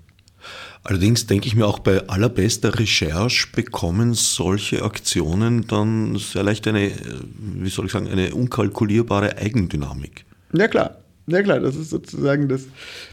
[0.83, 6.91] Allerdings denke ich mir auch bei allerbester Recherche bekommen solche Aktionen dann sehr leicht eine,
[7.39, 10.25] wie soll ich sagen, eine unkalkulierbare Eigendynamik.
[10.53, 12.65] Ja klar, ja klar, das ist sozusagen das,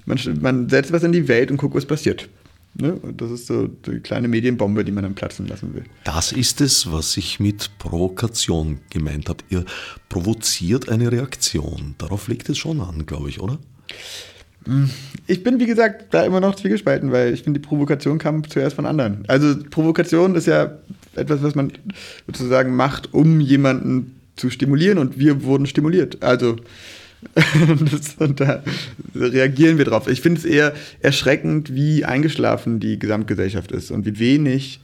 [0.05, 2.29] man, man setzt was in die Welt und guckt, was passiert.
[2.75, 2.95] Ne?
[2.95, 5.85] Und das ist so die kleine Medienbombe, die man dann platzen lassen will.
[6.05, 9.45] Das ist es, was ich mit Provokation gemeint habe.
[9.51, 9.65] Ihr
[10.09, 11.95] provoziert eine Reaktion.
[11.99, 13.59] Darauf liegt es schon an, glaube ich, oder?
[15.27, 18.77] Ich bin, wie gesagt, da immer noch zwiegespalten, weil ich finde, die Provokation kam zuerst
[18.77, 19.25] von anderen.
[19.27, 20.79] Also Provokation ist ja
[21.15, 21.73] etwas, was man
[22.27, 26.23] sozusagen macht, um jemanden zu stimulieren und wir wurden stimuliert.
[26.23, 26.57] Also
[27.91, 28.63] das, und da
[29.15, 30.09] reagieren wir drauf.
[30.09, 34.81] Ich finde es eher erschreckend, wie eingeschlafen die Gesamtgesellschaft ist und wie wenig.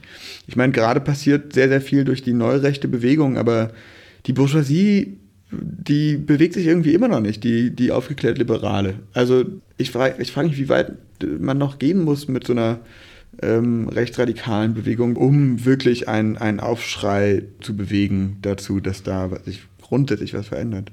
[0.47, 3.71] Ich meine, gerade passiert sehr, sehr viel durch die neurechte Bewegung, aber
[4.25, 5.17] die Bourgeoisie,
[5.51, 8.95] die bewegt sich irgendwie immer noch nicht, die, die aufgeklärt Liberale.
[9.13, 9.45] Also
[9.77, 10.93] ich frage ich frag mich, wie weit
[11.39, 12.79] man noch gehen muss mit so einer
[13.41, 20.47] ähm, rechtsradikalen Bewegung, um wirklich einen Aufschrei zu bewegen dazu, dass da sich grundsätzlich was
[20.47, 20.91] verändert.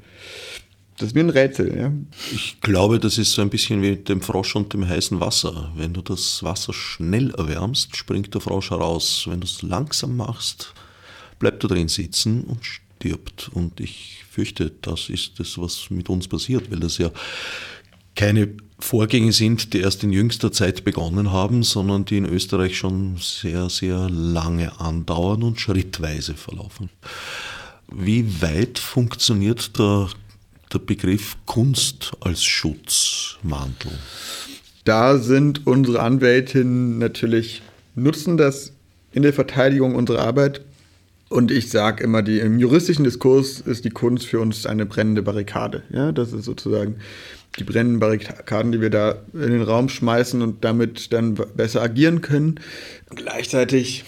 [0.99, 1.93] Das ist mir ein Rätsel, ja.
[2.33, 5.71] Ich glaube, das ist so ein bisschen wie dem Frosch und dem heißen Wasser.
[5.77, 9.27] Wenn du das Wasser schnell erwärmst, springt der Frosch heraus.
[9.29, 10.73] Wenn du es langsam machst,
[11.39, 13.51] bleibt er drin sitzen und stirbt.
[13.53, 17.11] Und ich fürchte, das ist das, was mit uns passiert, weil das ja
[18.15, 23.17] keine Vorgänge sind, die erst in jüngster Zeit begonnen haben, sondern die in Österreich schon
[23.19, 26.91] sehr, sehr lange andauern und schrittweise verlaufen.
[27.93, 30.09] Wie weit funktioniert der
[30.73, 33.93] der Begriff Kunst als Schutzmantel?
[34.85, 37.63] Da sind unsere Anwältinnen natürlich,
[37.95, 38.73] nutzen das
[39.13, 40.61] in der Verteidigung unserer Arbeit.
[41.29, 45.23] Und ich sage immer, die, im juristischen Diskurs ist die Kunst für uns eine brennende
[45.23, 45.83] Barrikade.
[45.91, 46.97] Ja, das ist sozusagen
[47.59, 52.21] die brennenden Barrikaden, die wir da in den Raum schmeißen und damit dann besser agieren
[52.21, 52.61] können.
[53.15, 54.05] gleichzeitig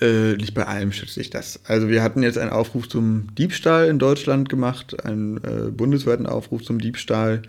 [0.00, 1.60] äh, nicht bei allem schütze ich das.
[1.64, 6.62] Also wir hatten jetzt einen Aufruf zum Diebstahl in Deutschland gemacht, einen äh, bundesweiten Aufruf
[6.62, 7.42] zum Diebstahl.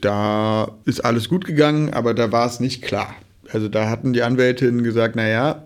[0.00, 3.14] Da ist alles gut gegangen, aber da war es nicht klar.
[3.52, 5.64] Also da hatten die Anwältinnen gesagt, naja,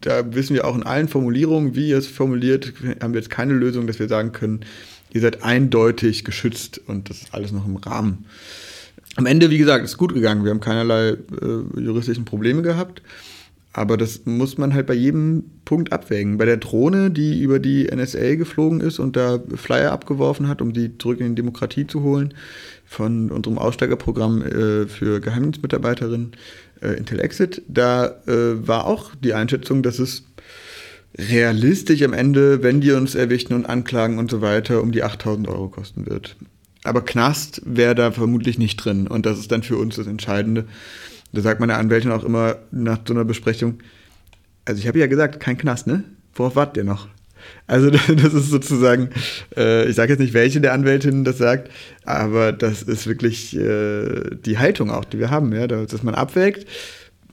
[0.00, 3.54] da wissen wir auch in allen Formulierungen, wie ihr es formuliert, haben wir jetzt keine
[3.54, 4.60] Lösung, dass wir sagen können,
[5.12, 8.26] ihr seid eindeutig geschützt und das ist alles noch im Rahmen.
[9.16, 10.44] Am Ende, wie gesagt, ist gut gegangen.
[10.44, 13.00] Wir haben keinerlei äh, juristischen Probleme gehabt.
[13.76, 16.38] Aber das muss man halt bei jedem Punkt abwägen.
[16.38, 20.72] Bei der Drohne, die über die NSA geflogen ist und da Flyer abgeworfen hat, um
[20.72, 22.32] die zurück in die Demokratie zu holen,
[22.86, 26.32] von unserem Aussteigerprogramm äh, für Geheimdienstmitarbeiterinnen
[26.80, 30.24] äh, Intel Exit, da äh, war auch die Einschätzung, dass es
[31.18, 35.48] realistisch am Ende, wenn die uns erwischen und anklagen und so weiter, um die 8000
[35.48, 36.36] Euro kosten wird.
[36.82, 40.64] Aber Knast wäre da vermutlich nicht drin und das ist dann für uns das Entscheidende.
[41.32, 43.78] Da sagt meine Anwältin auch immer nach so einer Besprechung,
[44.64, 46.04] also ich habe ja gesagt, kein Knast, ne?
[46.34, 47.08] Worauf wartet ihr noch?
[47.66, 49.10] Also das ist sozusagen,
[49.56, 51.70] äh, ich sage jetzt nicht, welche der Anwältinnen das sagt,
[52.04, 56.66] aber das ist wirklich äh, die Haltung auch, die wir haben, ja, dass man abwägt,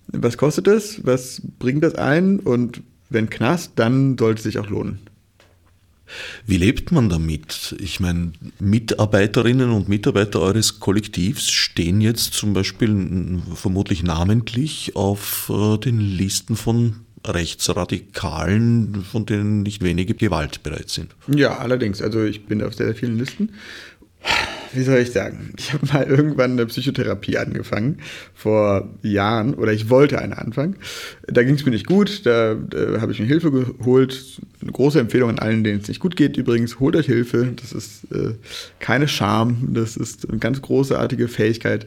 [0.08, 4.70] was kostet es, was bringt das ein und wenn Knast, dann sollte es sich auch
[4.70, 5.00] lohnen.
[6.46, 7.76] Wie lebt man damit?
[7.80, 15.78] Ich meine, Mitarbeiterinnen und Mitarbeiter eures Kollektivs stehen jetzt zum Beispiel vermutlich namentlich auf äh,
[15.78, 16.96] den Listen von
[17.26, 21.16] Rechtsradikalen, von denen nicht wenige gewaltbereit sind.
[21.28, 22.02] Ja, allerdings.
[22.02, 23.54] Also ich bin auf sehr, sehr vielen Listen
[24.74, 25.54] wie soll ich sagen?
[25.58, 27.98] Ich habe mal irgendwann eine Psychotherapie angefangen,
[28.34, 30.78] vor Jahren, oder ich wollte eine anfangen.
[31.28, 34.42] Da ging es mir nicht gut, da, da habe ich mir Hilfe geholt.
[34.62, 36.38] Eine große Empfehlung an allen, denen es nicht gut geht.
[36.38, 37.54] Übrigens, holt euch Hilfe.
[37.56, 38.36] Das ist äh,
[38.80, 41.86] keine Scham, das ist eine ganz großartige Fähigkeit,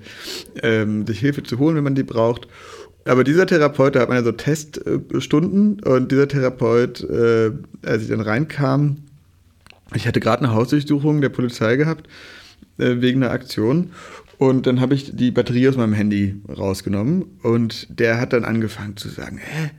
[0.62, 2.49] ähm, sich Hilfe zu holen, wenn man die braucht.
[3.05, 7.53] Aber dieser Therapeut, da hat man ja so Teststunden und dieser Therapeut, äh,
[7.85, 8.96] als ich dann reinkam,
[9.94, 12.09] ich hatte gerade eine Hausdurchsuchung der Polizei gehabt
[12.79, 13.90] äh, wegen einer Aktion.
[14.38, 18.96] Und dann habe ich die Batterie aus meinem Handy rausgenommen und der hat dann angefangen
[18.96, 19.70] zu sagen, hä,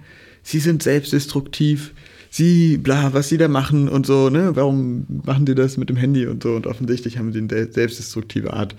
[0.42, 1.94] Sie sind selbstdestruktiv,
[2.32, 5.96] Sie, bla, was Sie da machen und so, ne, warum machen Sie das mit dem
[5.96, 8.76] Handy und so und offensichtlich haben Sie eine selbstdestruktive Art.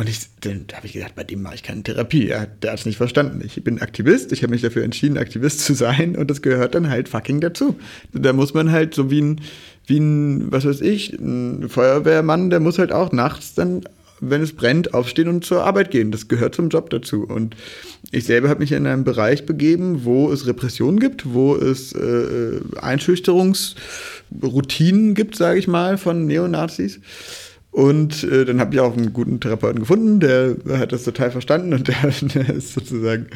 [0.00, 2.28] Und ich, dann habe ich gedacht, bei dem mache ich keine Therapie.
[2.28, 3.42] Er, der hat es nicht verstanden.
[3.44, 6.88] Ich bin Aktivist, ich habe mich dafür entschieden, Aktivist zu sein und das gehört dann
[6.88, 7.78] halt fucking dazu.
[8.12, 9.40] Da muss man halt so wie ein,
[9.86, 13.82] wie ein, was weiß ich, ein Feuerwehrmann, der muss halt auch nachts dann,
[14.20, 16.12] wenn es brennt, aufstehen und zur Arbeit gehen.
[16.12, 17.24] Das gehört zum Job dazu.
[17.24, 17.56] Und
[18.12, 22.60] ich selber habe mich in einen Bereich begeben, wo es Repression gibt, wo es äh,
[22.80, 27.00] Einschüchterungsroutinen gibt, sage ich mal, von Neonazis.
[27.70, 31.72] Und äh, dann habe ich auch einen guten Therapeuten gefunden, der hat das total verstanden
[31.72, 33.26] und der, der ist sozusagen,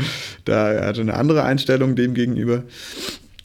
[0.45, 2.65] da hatte eine andere Einstellung dem gegenüber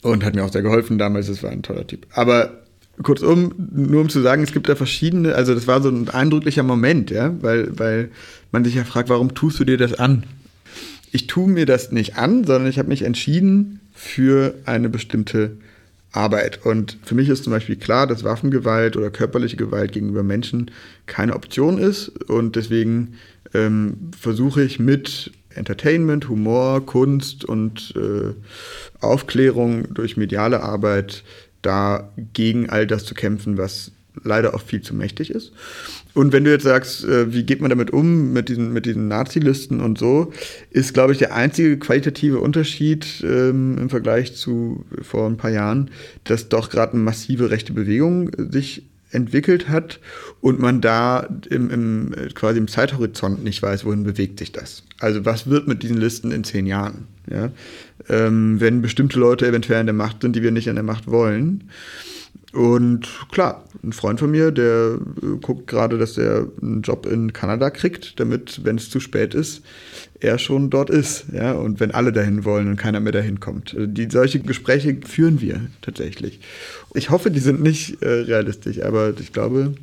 [0.02, 1.28] und hat mir auch sehr geholfen damals.
[1.28, 2.06] Das war ein toller Typ.
[2.12, 2.62] Aber
[3.02, 6.62] kurzum, nur um zu sagen, es gibt da verschiedene, also das war so ein eindrücklicher
[6.62, 8.10] Moment, ja, weil, weil
[8.52, 10.24] man sich ja fragt, warum tust du dir das an?
[11.12, 15.56] Ich tue mir das nicht an, sondern ich habe mich entschieden für eine bestimmte
[16.12, 16.64] Arbeit.
[16.64, 20.70] Und für mich ist zum Beispiel klar, dass Waffengewalt oder körperliche Gewalt gegenüber Menschen
[21.06, 22.08] keine Option ist.
[22.28, 23.14] Und deswegen
[23.54, 28.34] ähm, versuche ich mit Entertainment, Humor, Kunst und äh,
[29.00, 31.24] Aufklärung durch mediale Arbeit
[31.62, 33.92] da gegen all das zu kämpfen, was
[34.24, 35.52] leider auch viel zu mächtig ist.
[36.14, 39.08] Und wenn du jetzt sagst, äh, wie geht man damit um, mit diesen, mit diesen
[39.08, 40.32] Nazi-Listen und so,
[40.70, 45.90] ist, glaube ich, der einzige qualitative Unterschied ähm, im Vergleich zu vor ein paar Jahren,
[46.24, 49.98] dass doch gerade eine massive rechte Bewegung sich entwickelt hat
[50.40, 54.84] und man da im, im, quasi im Zeithorizont nicht weiß, wohin bewegt sich das.
[54.98, 57.08] Also was wird mit diesen Listen in zehn Jahren?
[57.28, 57.50] Ja?
[58.10, 61.10] Ähm, wenn bestimmte Leute eventuell an der Macht sind, die wir nicht an der Macht
[61.10, 61.70] wollen.
[62.52, 67.32] Und klar, ein Freund von mir, der äh, guckt gerade, dass er einen Job in
[67.32, 69.62] Kanada kriegt, damit, wenn es zu spät ist,
[70.18, 71.26] er schon dort ist.
[71.32, 71.52] Ja?
[71.52, 73.74] Und wenn alle dahin wollen und keiner mehr dahin kommt.
[73.74, 76.40] Also die, solche Gespräche führen wir tatsächlich.
[76.94, 79.74] Ich hoffe, die sind nicht äh, realistisch, aber ich glaube,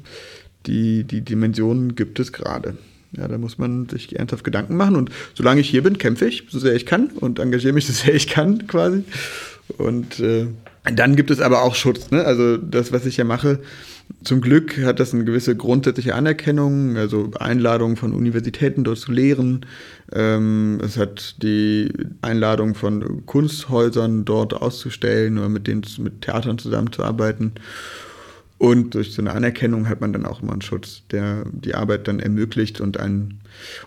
[0.65, 2.77] die, die Dimensionen gibt es gerade.
[3.17, 4.95] Ja, da muss man sich ernsthaft Gedanken machen.
[4.95, 7.93] Und solange ich hier bin, kämpfe ich, so sehr ich kann und engagiere mich, so
[7.93, 9.03] sehr ich kann, quasi.
[9.77, 10.47] Und äh,
[10.93, 12.11] dann gibt es aber auch Schutz.
[12.11, 12.23] Ne?
[12.23, 13.59] Also das, was ich ja mache,
[14.23, 19.65] zum Glück hat das eine gewisse grundsätzliche Anerkennung, also Einladungen von Universitäten dort zu lehren.
[20.13, 27.53] Ähm, es hat die Einladung von Kunsthäusern dort auszustellen oder mit denen mit Theatern zusammenzuarbeiten.
[28.57, 32.07] Und durch so eine Anerkennung hat man dann auch immer einen Schutz, der die Arbeit
[32.07, 33.39] dann ermöglicht und einen.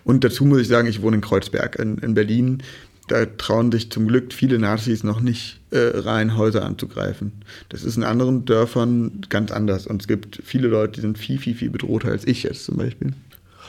[0.03, 2.63] Und dazu muss ich sagen, ich wohne in Kreuzberg in, in Berlin
[3.11, 7.33] da trauen sich zum Glück viele Nazis noch nicht äh, rein, Häuser anzugreifen.
[7.67, 9.85] Das ist in anderen Dörfern ganz anders.
[9.85, 12.77] Und es gibt viele Leute, die sind viel, viel, viel bedrohter als ich jetzt zum
[12.77, 13.13] Beispiel.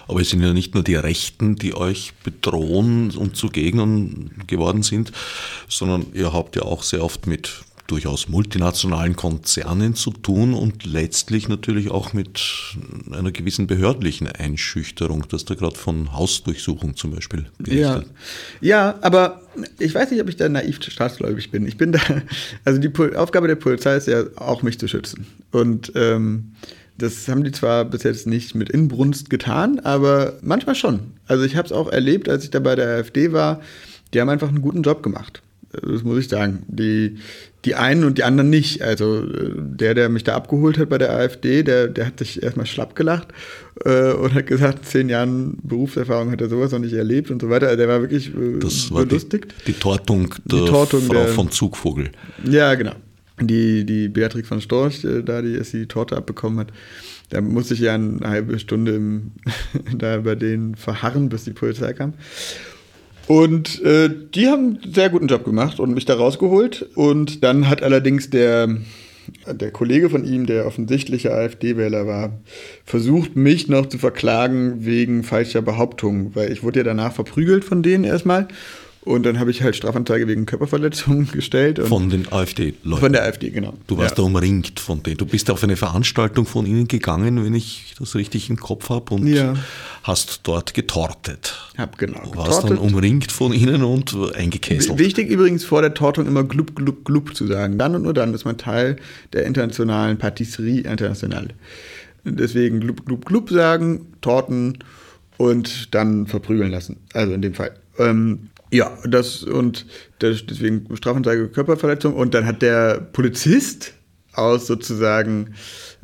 [0.06, 4.82] Aber es sind ja nicht nur die Rechten, die euch bedrohen und zu Gegnern geworden
[4.82, 5.12] sind,
[5.68, 11.48] sondern ihr habt ja auch sehr oft mit durchaus multinationalen Konzernen zu tun und letztlich
[11.48, 12.40] natürlich auch mit
[13.10, 17.46] einer gewissen behördlichen Einschüchterung, dass da gerade von Hausdurchsuchung zum Beispiel.
[17.66, 18.02] Ja.
[18.60, 19.42] ja, aber
[19.78, 21.66] ich weiß nicht, ob ich da naiv staatsgläubig bin.
[21.66, 22.00] Ich bin da,
[22.64, 25.26] also die Aufgabe der Polizei ist ja auch, mich zu schützen.
[25.50, 26.52] Und ähm,
[26.98, 31.00] das haben die zwar bis jetzt nicht mit Inbrunst getan, aber manchmal schon.
[31.26, 33.60] Also ich habe es auch erlebt, als ich da bei der AfD war.
[34.14, 35.42] Die haben einfach einen guten Job gemacht.
[35.72, 36.64] Das muss ich sagen.
[36.68, 37.18] Die,
[37.64, 38.82] die einen und die anderen nicht.
[38.82, 42.42] Also äh, der, der mich da abgeholt hat bei der AfD, der, der hat sich
[42.42, 43.28] erstmal schlapp gelacht
[43.84, 47.50] äh, und hat gesagt, zehn Jahren Berufserfahrung hat er sowas noch nicht erlebt und so
[47.50, 47.66] weiter.
[47.66, 49.54] Also der war wirklich äh, das war belustigt.
[49.66, 52.10] Die, die Tortung der die Tortung Frau der, von Zugvogel.
[52.44, 52.94] Ja, genau.
[53.40, 56.72] Die, die Beatrix von Storch, äh, da die, die Torte abbekommen hat,
[57.30, 59.32] da musste ich ja eine halbe Stunde im,
[59.96, 62.14] da bei denen verharren, bis die Polizei kam.
[63.26, 66.88] Und äh, die haben einen sehr guten Job gemacht und mich da rausgeholt.
[66.94, 68.68] Und dann hat allerdings der,
[69.46, 72.40] der Kollege von ihm, der offensichtliche AfD-Wähler war,
[72.84, 77.82] versucht, mich noch zu verklagen wegen falscher Behauptungen, weil ich wurde ja danach verprügelt von
[77.82, 78.48] denen erstmal.
[79.04, 81.80] Und dann habe ich halt Strafanzeige wegen Körperverletzung gestellt.
[81.80, 83.00] von den AfD-Leuten?
[83.00, 83.74] Von der AfD, genau.
[83.88, 84.16] Du warst ja.
[84.16, 85.16] da umringt von denen.
[85.16, 89.14] Du bist auf eine Veranstaltung von ihnen gegangen, wenn ich das richtig im Kopf habe,
[89.14, 89.54] und ja.
[90.04, 91.58] hast dort getortet.
[91.76, 92.20] Hab genau.
[92.22, 92.70] Du warst getortet.
[92.70, 94.96] dann umringt von ihnen und eingekesselt.
[94.98, 97.78] Wichtig übrigens vor der Tortung immer glub, glub, glub zu sagen.
[97.78, 98.96] Dann und nur dann ist man Teil
[99.32, 101.48] der internationalen Patisserie Internationale.
[102.24, 104.78] Deswegen glub, glub, glub sagen, torten
[105.38, 106.98] und dann verprügeln lassen.
[107.14, 107.72] Also in dem Fall.
[107.98, 109.86] Ähm, ja, das und
[110.20, 112.14] deswegen Strafanzeige Körperverletzung.
[112.14, 113.92] Und dann hat der Polizist
[114.32, 115.54] aus sozusagen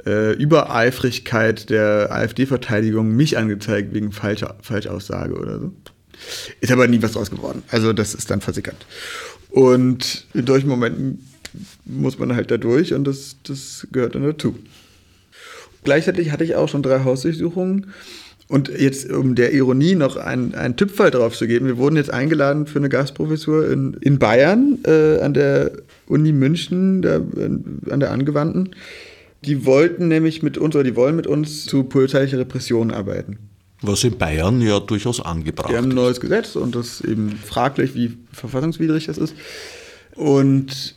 [0.07, 5.73] äh, Übereifrigkeit der AfD-Verteidigung mich angezeigt wegen falscher Falschaussage oder so.
[6.61, 7.63] Ist aber nie was draus geworden.
[7.71, 8.87] Also das ist dann versickert.
[9.49, 11.27] Und in solchen Momenten
[11.87, 14.59] muss man halt da durch und das, das gehört dann dazu.
[15.85, 17.95] Gleichzeitig hatte ich auch schon drei Hausdurchsuchungen
[18.49, 22.13] und jetzt, um der Ironie noch einen, einen Tippfall drauf zu geben, wir wurden jetzt
[22.13, 25.73] eingeladen für eine Gastprofessur in, in Bayern äh, an der
[26.07, 28.71] Uni München, da, an der Angewandten.
[29.45, 33.39] Die wollten nämlich mit uns, oder die wollen mit uns zu polizeilicher Repression arbeiten.
[33.83, 35.73] Was in Bayern ja durchaus angebracht ist.
[35.73, 39.35] Die haben ein neues Gesetz und das ist eben fraglich, wie verfassungswidrig das ist.
[40.17, 40.97] Und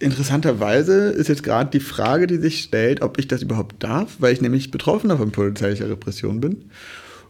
[0.00, 4.32] interessanterweise ist jetzt gerade die Frage, die sich stellt, ob ich das überhaupt darf, weil
[4.32, 6.70] ich nämlich Betroffener von polizeilicher Repression bin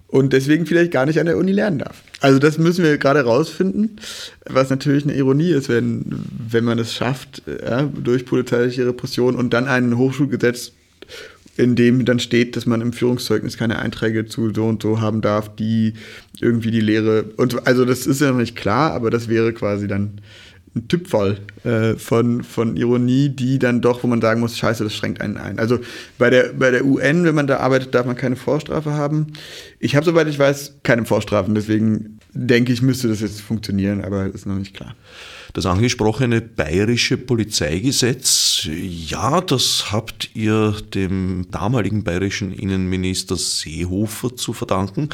[0.08, 2.02] und deswegen vielleicht gar nicht an der Uni lernen darf.
[2.20, 4.00] Also das müssen wir gerade rausfinden,
[4.48, 6.04] was natürlich eine Ironie ist, wenn,
[6.50, 10.72] wenn man es schafft, ja, durch polizeiliche Repression und dann ein Hochschulgesetz,
[11.56, 15.20] in dem dann steht, dass man im Führungszeugnis keine Einträge zu so und so haben
[15.20, 15.94] darf, die
[16.40, 19.88] irgendwie die Lehre und also das ist ja noch nicht klar, aber das wäre quasi
[19.88, 20.20] dann
[20.74, 24.94] ein Typfall äh, von, von Ironie, die dann doch, wo man sagen muss, scheiße, das
[24.94, 25.58] schränkt einen ein.
[25.58, 25.78] Also
[26.18, 29.32] bei der, bei der UN, wenn man da arbeitet, darf man keine Vorstrafe haben.
[29.78, 34.26] Ich habe, soweit ich weiß, keine Vorstrafen, deswegen denke ich, müsste das jetzt funktionieren, aber
[34.26, 34.94] ist noch nicht klar.
[35.54, 45.08] Das angesprochene bayerische Polizeigesetz, ja, das habt ihr dem damaligen bayerischen Innenminister Seehofer zu verdanken,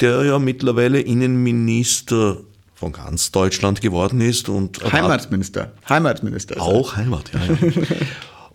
[0.00, 2.42] der ja mittlerweile Innenminister
[2.82, 4.48] von ganz Deutschland geworden ist.
[4.48, 5.70] Und Heimatsminister.
[5.88, 6.60] Heimatsminister.
[6.60, 7.40] Auch Heimat, ja.
[7.54, 7.72] ja.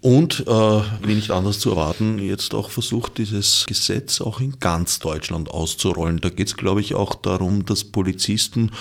[0.01, 4.99] Und, äh, wie nicht anders zu erwarten, jetzt auch versucht, dieses Gesetz auch in ganz
[4.99, 6.19] Deutschland auszurollen.
[6.19, 8.71] Da geht es, glaube ich, auch darum, dass Polizisten,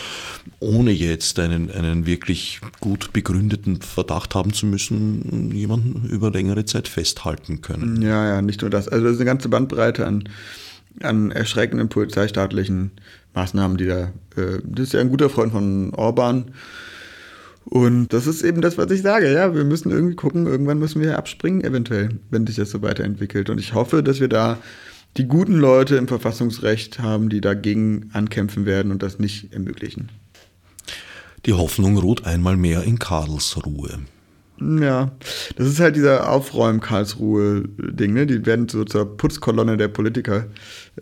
[0.59, 6.88] ohne jetzt einen, einen wirklich gut begründeten Verdacht haben zu müssen, jemanden über längere Zeit
[6.88, 8.03] festhalten können.
[8.03, 8.88] Ja, ja, nicht nur das.
[8.88, 10.28] Also das ist eine ganze Bandbreite an,
[11.03, 12.90] an erschreckenden polizeistaatlichen
[13.37, 16.47] Maßnahmen, die da, äh, das ist ja ein guter Freund von Orban.
[17.64, 19.32] Und das ist eben das, was ich sage.
[19.32, 23.51] Ja, wir müssen irgendwie gucken, irgendwann müssen wir abspringen, eventuell, wenn sich das so weiterentwickelt.
[23.51, 24.59] Und ich hoffe, dass wir da
[25.16, 30.11] die guten Leute im Verfassungsrecht haben, die dagegen ankämpfen werden und das nicht ermöglichen.
[31.45, 34.01] Die Hoffnung ruht einmal mehr in Karlsruhe.
[34.59, 35.12] Ja,
[35.57, 38.26] das ist halt dieser Aufräum-Karlsruhe-Ding, ne?
[38.26, 40.47] Die werden so zur Putzkolonne der Politiker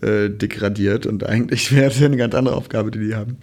[0.01, 3.37] äh, degradiert und eigentlich wäre es ja eine ganz andere Aufgabe, die die haben.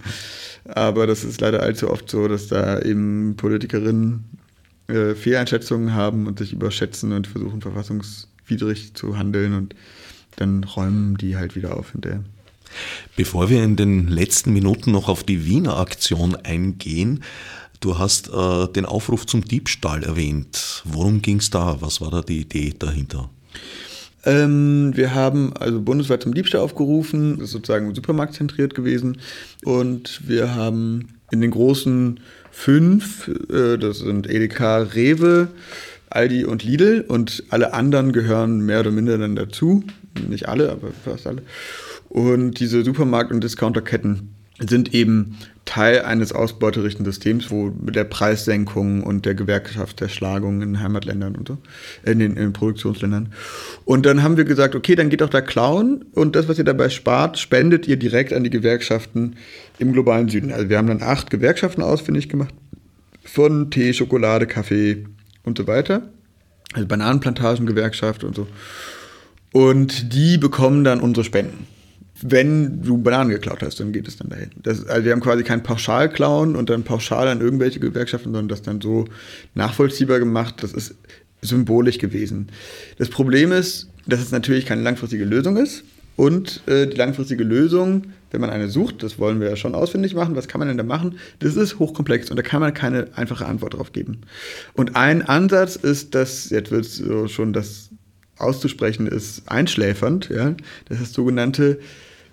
[0.64, 4.24] Aber das ist leider allzu oft so, dass da eben Politikerinnen
[4.88, 9.74] äh, Fehleinschätzungen haben und sich überschätzen und versuchen verfassungswidrig zu handeln und
[10.36, 12.22] dann räumen die halt wieder auf hinterher.
[13.16, 17.22] Bevor wir in den letzten Minuten noch auf die Wiener Aktion eingehen,
[17.82, 20.82] Du hast äh, den Aufruf zum Diebstahl erwähnt.
[20.84, 21.78] Worum ging es da?
[21.80, 23.28] Was war da die Idee dahinter?
[24.24, 29.18] Ähm, wir haben also bundesweit zum Diebstahl aufgerufen, das ist sozusagen supermarktzentriert gewesen.
[29.64, 32.20] Und wir haben in den großen
[32.50, 35.48] fünf, äh, das sind Edeka, Rewe,
[36.10, 39.82] Aldi und Lidl und alle anderen gehören mehr oder minder dann dazu.
[40.28, 41.42] Nicht alle, aber fast alle.
[42.08, 44.34] Und diese Supermarkt- und Discounterketten
[44.68, 51.36] sind eben Teil eines ausbeuterichten Systems, wo mit der Preissenkung und der Gewerkschaftserschlagung in Heimatländern
[51.36, 51.58] und so,
[52.04, 53.32] in den, in den Produktionsländern.
[53.84, 56.64] Und dann haben wir gesagt, okay, dann geht doch da klauen und das, was ihr
[56.64, 59.36] dabei spart, spendet ihr direkt an die Gewerkschaften
[59.78, 60.52] im globalen Süden.
[60.52, 62.54] Also wir haben dann acht Gewerkschaften ausfindig gemacht,
[63.24, 65.06] von Tee, Schokolade, Kaffee
[65.44, 66.02] und so weiter.
[66.72, 68.48] Also Bananenplantagengewerkschaft und so.
[69.52, 71.66] Und die bekommen dann unsere Spenden
[72.22, 74.50] wenn du Bananen geklaut hast, dann geht es dann dahin.
[74.62, 78.62] Das, also wir haben quasi kein Pauschalklauen und dann pauschal an irgendwelche Gewerkschaften, sondern das
[78.62, 79.06] dann so
[79.54, 80.62] nachvollziehbar gemacht.
[80.62, 80.94] Das ist
[81.42, 82.48] symbolisch gewesen.
[82.98, 85.84] Das Problem ist, dass es natürlich keine langfristige Lösung ist.
[86.14, 90.14] Und äh, die langfristige Lösung, wenn man eine sucht, das wollen wir ja schon ausfindig
[90.14, 91.18] machen, was kann man denn da machen?
[91.38, 94.20] Das ist hochkomplex und da kann man keine einfache Antwort drauf geben.
[94.74, 97.88] Und ein Ansatz ist, dass, jetzt wird so schon das
[98.36, 100.54] auszusprechen, ist einschläfernd, ja,
[100.88, 101.78] das ist das sogenannte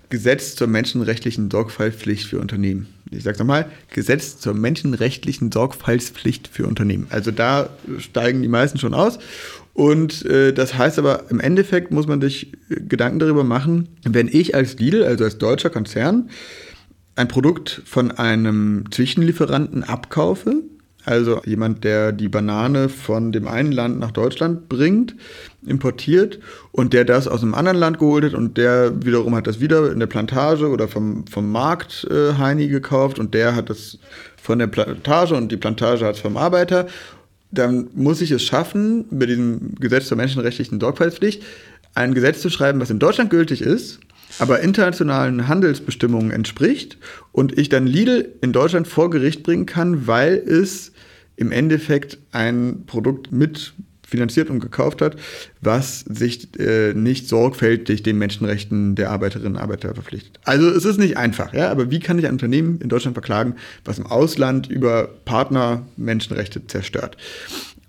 [0.10, 2.88] Gesetz zur menschenrechtlichen Sorgfaltspflicht für Unternehmen.
[3.12, 7.08] Ich sage nochmal, Gesetz zur menschenrechtlichen Sorgfaltspflicht für Unternehmen.
[7.10, 9.20] Also da steigen die meisten schon aus.
[9.74, 14.56] Und äh, das heißt aber, im Endeffekt muss man sich Gedanken darüber machen, wenn ich
[14.56, 16.30] als Lidl, also als deutscher Konzern,
[17.16, 20.64] ein Produkt von einem Zwischenlieferanten abkaufe,
[21.06, 25.16] also jemand, der die Banane von dem einen Land nach Deutschland bringt,
[25.66, 26.40] importiert
[26.72, 29.92] und der das aus einem anderen Land geholt hat und der wiederum hat das wieder
[29.92, 33.98] in der Plantage oder vom, vom Markt äh, Heini gekauft und der hat das
[34.42, 36.88] von der Plantage und die Plantage hat es vom Arbeiter.
[37.52, 41.44] Dann muss ich es schaffen, mit diesem Gesetz zur menschenrechtlichen Sorgfaltspflicht
[41.96, 44.00] ein Gesetz zu schreiben, was in Deutschland gültig ist,
[44.40, 46.98] aber internationalen Handelsbestimmungen entspricht
[47.32, 50.92] und ich dann Lidl in Deutschland vor Gericht bringen kann, weil es
[51.36, 53.74] im Endeffekt ein Produkt mit
[54.10, 55.16] finanziert und gekauft hat,
[55.62, 60.40] was sich äh, nicht sorgfältig den Menschenrechten der Arbeiterinnen und Arbeiter verpflichtet.
[60.44, 63.56] Also es ist nicht einfach, ja, aber wie kann ich ein Unternehmen in Deutschland verklagen,
[63.86, 67.18] was im Ausland über Partner Menschenrechte zerstört?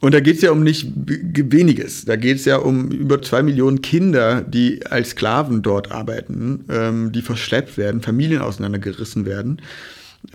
[0.00, 2.06] Und da geht es ja um nicht weniges.
[2.06, 7.12] Da geht es ja um über zwei Millionen Kinder, die als Sklaven dort arbeiten, ähm,
[7.12, 9.60] die verschleppt werden, Familien auseinandergerissen werden,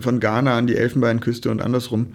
[0.00, 2.12] von Ghana an die Elfenbeinküste und andersrum.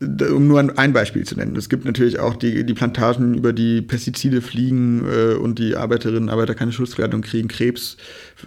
[0.00, 1.56] Um nur ein Beispiel zu nennen.
[1.56, 6.24] Es gibt natürlich auch die, die Plantagen, über die Pestizide fliegen äh, und die Arbeiterinnen
[6.24, 7.96] und Arbeiter keine Schutzkleidung kriegen, Krebs,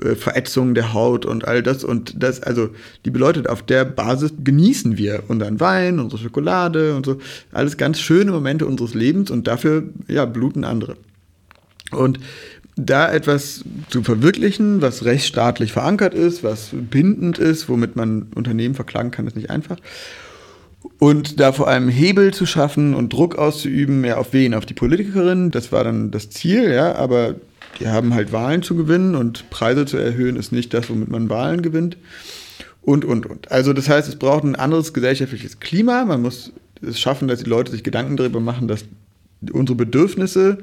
[0.02, 1.84] äh, Verätzung der Haut und all das.
[1.84, 2.70] Und das, also,
[3.04, 7.18] die bedeutet, auf der Basis genießen wir unseren Wein, unsere Schokolade und so.
[7.52, 10.96] Alles ganz schöne Momente unseres Lebens und dafür, ja, bluten andere.
[11.92, 12.20] Und
[12.78, 19.12] da etwas zu verwirklichen, was rechtsstaatlich verankert ist, was bindend ist, womit man Unternehmen verklagen
[19.12, 19.76] kann, ist nicht einfach.
[21.04, 24.54] Und da vor allem Hebel zu schaffen und Druck auszuüben, ja, auf wen?
[24.54, 27.38] Auf die Politikerinnen, das war dann das Ziel, ja, aber
[27.80, 31.28] die haben halt Wahlen zu gewinnen und Preise zu erhöhen ist nicht das, womit man
[31.28, 31.98] Wahlen gewinnt.
[32.84, 33.52] Und, und, und.
[33.52, 36.06] Also das heißt, es braucht ein anderes gesellschaftliches Klima.
[36.06, 38.86] Man muss es schaffen, dass die Leute sich Gedanken darüber machen, dass
[39.52, 40.60] unsere Bedürfnisse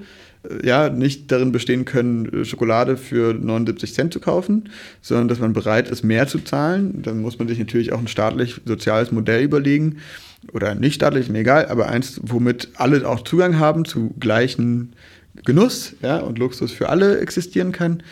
[0.63, 4.69] ja, nicht darin bestehen können, Schokolade für 79 Cent zu kaufen,
[5.03, 7.03] sondern dass man bereit ist, mehr zu zahlen.
[7.03, 9.97] Dann muss man sich natürlich auch ein staatlich-soziales Modell überlegen
[10.53, 14.95] oder nicht staatlich, mir egal, aber eins, womit alle auch Zugang haben zu gleichen
[15.45, 18.03] Genuss ja, und Luxus für alle existieren kann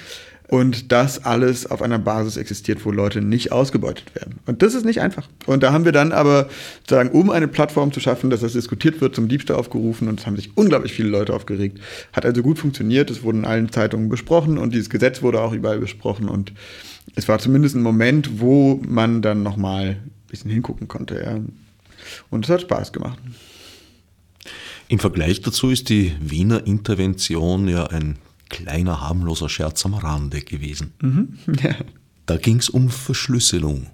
[0.49, 4.39] und das alles auf einer Basis existiert, wo Leute nicht ausgebeutet werden.
[4.47, 5.29] Und das ist nicht einfach.
[5.47, 6.49] Und da haben wir dann aber
[6.89, 10.27] sagen, um eine Plattform zu schaffen, dass das diskutiert wird, zum Diebstahl aufgerufen und es
[10.27, 11.81] haben sich unglaublich viele Leute aufgeregt.
[12.13, 15.53] Hat also gut funktioniert, es wurde in allen Zeitungen besprochen und dieses Gesetz wurde auch
[15.53, 16.53] überall besprochen und
[17.15, 21.21] es war zumindest ein Moment, wo man dann nochmal ein bisschen hingucken konnte.
[21.21, 21.41] Ja.
[22.31, 23.19] Und es hat Spaß gemacht.
[24.89, 30.93] Im Vergleich dazu ist die Wiener Intervention ja ein kleiner harmloser Scherz am Rande gewesen.
[31.01, 31.75] Mhm, ja.
[32.27, 33.89] Da ging es um Verschlüsselung.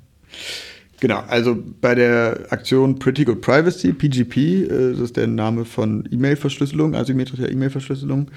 [1.03, 6.09] Genau, also bei der Aktion Pretty Good Privacy, PGP, äh, das ist der Name von
[6.09, 8.31] E-Mail-Verschlüsselung, asymmetrischer E-Mail-Verschlüsselung,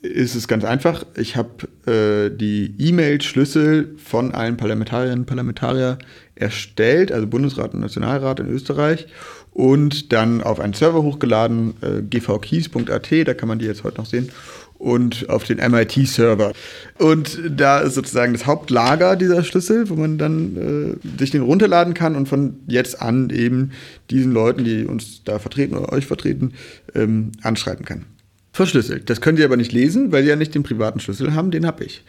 [0.00, 1.04] ist es ganz einfach.
[1.18, 5.98] Ich habe äh, die E-Mail-Schlüssel von allen Parlamentarierinnen und Parlamentariern
[6.36, 9.08] erstellt, also Bundesrat und Nationalrat in Österreich,
[9.52, 14.06] und dann auf einen Server hochgeladen, äh, gvkeys.at, da kann man die jetzt heute noch
[14.06, 14.30] sehen
[14.78, 16.52] und auf den MIT-Server.
[16.98, 21.94] Und da ist sozusagen das Hauptlager dieser Schlüssel, wo man dann äh, sich den runterladen
[21.94, 23.72] kann und von jetzt an eben
[24.10, 26.52] diesen Leuten, die uns da vertreten oder euch vertreten,
[26.94, 28.06] ähm, anschreiben kann.
[28.52, 29.10] Verschlüsselt.
[29.10, 31.66] Das können die aber nicht lesen, weil die ja nicht den privaten Schlüssel haben, den
[31.66, 32.02] habe ich.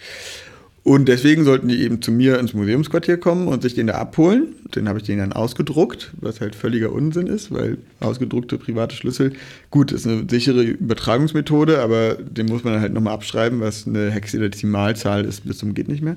[0.88, 4.56] Und deswegen sollten die eben zu mir ins Museumsquartier kommen und sich den da abholen.
[4.74, 9.34] Den habe ich denen dann ausgedruckt, was halt völliger Unsinn ist, weil ausgedruckte private Schlüssel,
[9.70, 14.12] gut, ist eine sichere Übertragungsmethode, aber den muss man dann halt nochmal abschreiben, was eine
[14.12, 16.16] Hexadezimalzahl ist, bis zum geht nicht mehr.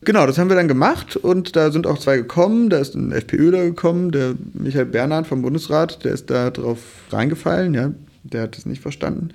[0.00, 2.70] Genau, das haben wir dann gemacht und da sind auch zwei gekommen.
[2.70, 6.78] Da ist ein FPÖler gekommen, der Michael Bernhard vom Bundesrat, der ist da drauf
[7.10, 7.92] reingefallen, ja,
[8.22, 9.28] der hat es nicht verstanden.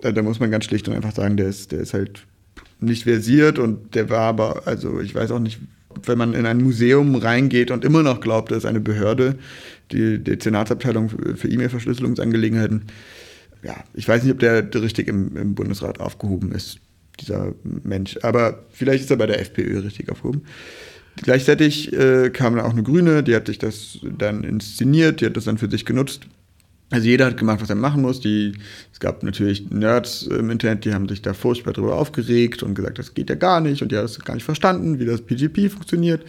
[0.00, 2.24] Da, da muss man ganz schlicht und einfach sagen, der ist, der ist halt
[2.80, 5.58] nicht versiert und der war aber, also ich weiß auch nicht,
[6.04, 9.36] wenn man in ein Museum reingeht und immer noch glaubt, das ist eine Behörde,
[9.92, 12.82] die Dezernatsabteilung für E-Mail-Verschlüsselungsangelegenheiten,
[13.62, 16.78] ja, ich weiß nicht, ob der richtig im, im, Bundesrat aufgehoben ist,
[17.20, 18.18] dieser Mensch.
[18.22, 20.42] Aber vielleicht ist er bei der FPÖ richtig aufgehoben.
[21.16, 25.36] Gleichzeitig äh, kam dann auch eine Grüne, die hat sich das dann inszeniert, die hat
[25.36, 26.26] das dann für sich genutzt.
[26.94, 28.20] Also jeder hat gemacht, was er machen muss.
[28.20, 28.52] Die,
[28.92, 33.00] es gab natürlich Nerds im Internet, die haben sich da furchtbar darüber aufgeregt und gesagt,
[33.00, 35.72] das geht ja gar nicht und die haben das gar nicht verstanden, wie das PGP
[35.72, 36.22] funktioniert.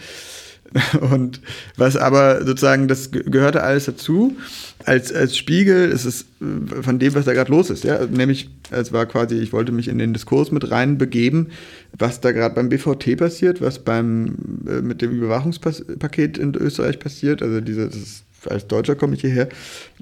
[1.12, 1.40] Und
[1.76, 4.36] was aber sozusagen, das gehörte alles dazu.
[4.84, 7.84] Als, als Spiegel ist es äh, von dem, was da gerade los ist.
[7.84, 8.04] Ja?
[8.04, 11.52] Nämlich, es war quasi, ich wollte mich in den Diskurs mit reinbegeben,
[11.96, 14.34] was da gerade beim BVT passiert, was beim
[14.66, 17.42] äh, mit dem Überwachungspaket in Österreich passiert.
[17.42, 19.48] Also dieses als Deutscher komme ich hierher.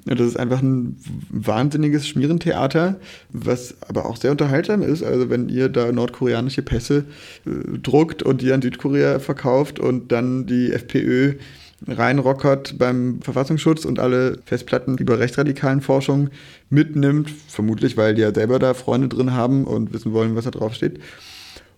[0.05, 0.97] Das ist einfach ein
[1.29, 2.99] wahnsinniges Schmierentheater,
[3.31, 5.03] was aber auch sehr unterhaltsam ist.
[5.03, 7.05] Also wenn ihr da nordkoreanische Pässe
[7.45, 11.35] äh, druckt und die an Südkorea verkauft und dann die FPÖ
[11.87, 16.29] reinrockert beim Verfassungsschutz und alle Festplatten über rechtsradikalen Forschung
[16.69, 20.51] mitnimmt, vermutlich weil die ja selber da Freunde drin haben und wissen wollen, was da
[20.51, 20.99] drauf steht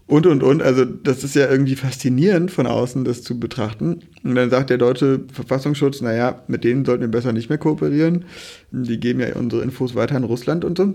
[0.08, 0.64] und, und, und.
[0.64, 3.99] Also, das ist ja irgendwie faszinierend von außen, das zu betrachten.
[4.24, 8.26] Und dann sagt der deutsche Verfassungsschutz, naja, mit denen sollten wir besser nicht mehr kooperieren.
[8.72, 10.93] Die geben ja unsere Infos weiter an Russland und so.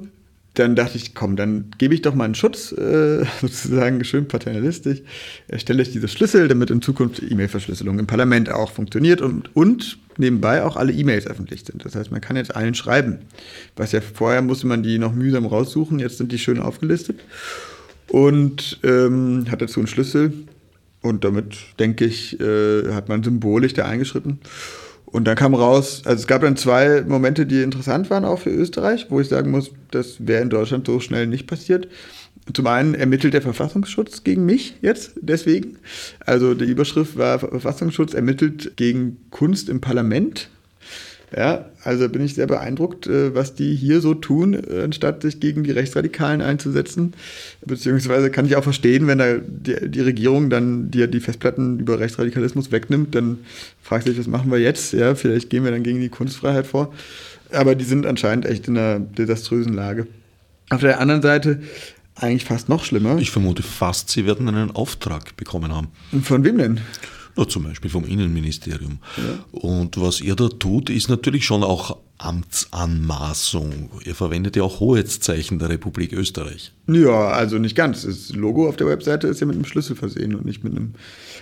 [0.54, 5.02] Dann dachte ich, komm, dann gebe ich doch mal einen Schutz, äh, sozusagen schön paternalistisch,
[5.48, 10.62] erstelle ich diese Schlüssel, damit in Zukunft E-Mail-Verschlüsselung im Parlament auch funktioniert und, und nebenbei
[10.62, 11.84] auch alle E-Mails öffentlich sind.
[11.86, 13.20] Das heißt, man kann jetzt allen schreiben.
[13.76, 17.20] Was ja vorher musste man die noch mühsam raussuchen, jetzt sind die schön aufgelistet
[18.12, 20.34] und ähm, hat dazu einen Schlüssel.
[21.00, 24.38] Und damit, denke ich, äh, hat man symbolisch da eingeschritten.
[25.06, 28.50] Und dann kam raus, also es gab dann zwei Momente, die interessant waren auch für
[28.50, 31.88] Österreich, wo ich sagen muss, das wäre in Deutschland so schnell nicht passiert.
[32.52, 35.78] Zum einen ermittelt der Verfassungsschutz gegen mich jetzt deswegen.
[36.20, 40.50] Also die Überschrift war Verfassungsschutz ermittelt gegen Kunst im Parlament.
[41.34, 45.40] Ja, also bin ich sehr beeindruckt, äh, was die hier so tun, äh, anstatt sich
[45.40, 47.14] gegen die Rechtsradikalen einzusetzen.
[47.64, 51.98] Beziehungsweise kann ich auch verstehen, wenn da die, die Regierung dann die, die Festplatten über
[51.98, 53.38] Rechtsradikalismus wegnimmt, dann
[53.82, 54.92] fragt sich, was machen wir jetzt?
[54.92, 56.92] Ja, vielleicht gehen wir dann gegen die Kunstfreiheit vor.
[57.50, 60.06] Aber die sind anscheinend echt in einer desaströsen Lage.
[60.70, 61.62] Auf der anderen Seite
[62.14, 63.18] eigentlich fast noch schlimmer.
[63.18, 65.88] Ich vermute fast, sie werden einen Auftrag bekommen haben.
[66.22, 66.80] Von wem denn?
[67.36, 68.98] Na, zum Beispiel vom Innenministerium.
[69.16, 69.58] Ja.
[69.58, 73.90] Und was ihr da tut, ist natürlich schon auch Amtsanmaßung.
[74.04, 76.72] Ihr verwendet ja auch Hoheitszeichen der Republik Österreich.
[76.86, 78.02] Ja, also nicht ganz.
[78.02, 80.92] Das Logo auf der Webseite ist ja mit einem Schlüssel versehen und nicht mit einem.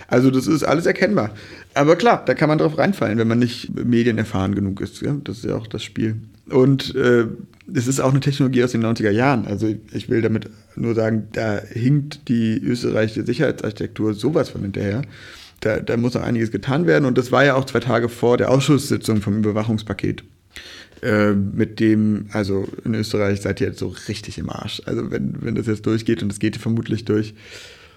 [0.07, 1.35] Also das ist alles erkennbar.
[1.73, 5.01] Aber klar, da kann man drauf reinfallen, wenn man nicht medienerfahren genug ist.
[5.01, 5.17] Ja?
[5.23, 6.21] Das ist ja auch das Spiel.
[6.49, 7.27] Und äh,
[7.73, 9.45] es ist auch eine Technologie aus den 90er Jahren.
[9.45, 15.03] Also ich will damit nur sagen, da hinkt die österreichische Sicherheitsarchitektur sowas von hinterher
[15.61, 17.05] da, da muss noch einiges getan werden.
[17.05, 20.23] Und das war ja auch zwei Tage vor der Ausschusssitzung vom Überwachungspaket.
[21.01, 24.81] Äh, mit dem, also in Österreich seid ihr jetzt so richtig im Arsch.
[24.85, 27.33] Also wenn, wenn das jetzt durchgeht und es geht vermutlich durch.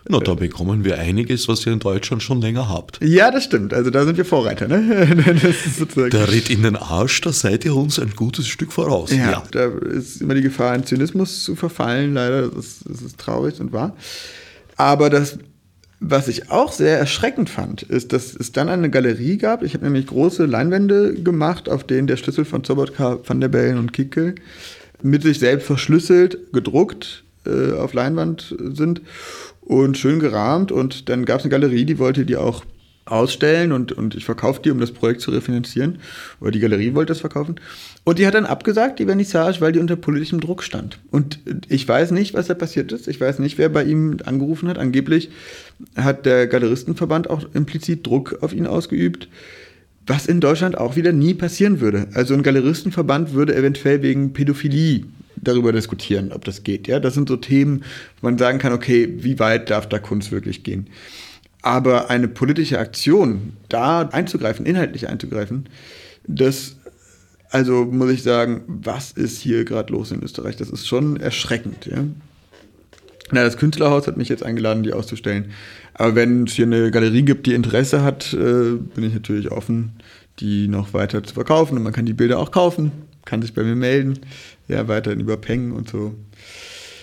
[0.09, 3.01] Na, da bekommen wir einiges, was ihr in Deutschland schon länger habt.
[3.03, 3.73] Ja, das stimmt.
[3.73, 4.69] Also da sind wir Vorreiter.
[4.69, 5.07] Ne?
[6.12, 9.11] Der Ritt in den Arsch, da seid ihr uns ein gutes Stück voraus.
[9.11, 9.43] Ja, ja.
[9.51, 12.12] da ist immer die Gefahr, in Zynismus zu verfallen.
[12.12, 13.97] Leider, das ist, das ist traurig und wahr.
[14.77, 15.39] Aber das
[16.07, 19.62] was ich auch sehr erschreckend fand, ist, dass es dann eine Galerie gab.
[19.62, 23.78] Ich habe nämlich große Leinwände gemacht, auf denen der Schlüssel von Sobotka, Van der Bellen
[23.78, 24.34] und Kickel
[25.02, 29.00] mit sich selbst verschlüsselt, gedruckt äh, auf Leinwand sind
[29.62, 30.72] und schön gerahmt.
[30.72, 32.64] Und dann gab es eine Galerie, die wollte die auch
[33.07, 35.98] ausstellen und, und ich verkaufe die, um das Projekt zu refinanzieren.
[36.40, 37.57] Oder die Galerie wollte das verkaufen.
[38.05, 40.98] Und die hat dann abgesagt, die Vernissage, weil die unter politischem Druck stand.
[41.11, 41.38] Und
[41.68, 43.09] ich weiß nicht, was da passiert ist.
[43.09, 44.78] Ich weiß nicht, wer bei ihm angerufen hat.
[44.78, 45.30] Angeblich
[45.96, 49.28] hat der Galeristenverband auch implizit Druck auf ihn ausgeübt,
[50.07, 52.09] was in Deutschland auch wieder nie passieren würde.
[52.14, 55.05] Also ein Galeristenverband würde eventuell wegen Pädophilie
[55.36, 56.88] darüber diskutieren, ob das geht.
[56.88, 57.84] Ja, das sind so Themen,
[58.20, 60.86] wo man sagen kann, okay, wie weit darf da Kunst wirklich gehen?
[61.65, 65.67] Aber eine politische Aktion, da einzugreifen, inhaltlich einzugreifen,
[66.27, 66.77] das
[67.49, 70.57] also muss ich sagen, was ist hier gerade los in Österreich?
[70.57, 71.87] Das ist schon erschreckend.
[71.87, 72.05] Ja?
[73.31, 75.53] Na, das Künstlerhaus hat mich jetzt eingeladen, die auszustellen.
[75.95, 79.93] Aber wenn es hier eine Galerie gibt, die Interesse hat, äh, bin ich natürlich offen,
[80.41, 81.79] die noch weiter zu verkaufen.
[81.79, 82.93] Und man kann die Bilder auch kaufen,
[83.25, 84.19] kann sich bei mir melden,
[84.69, 86.15] ja, weiterhin über und so.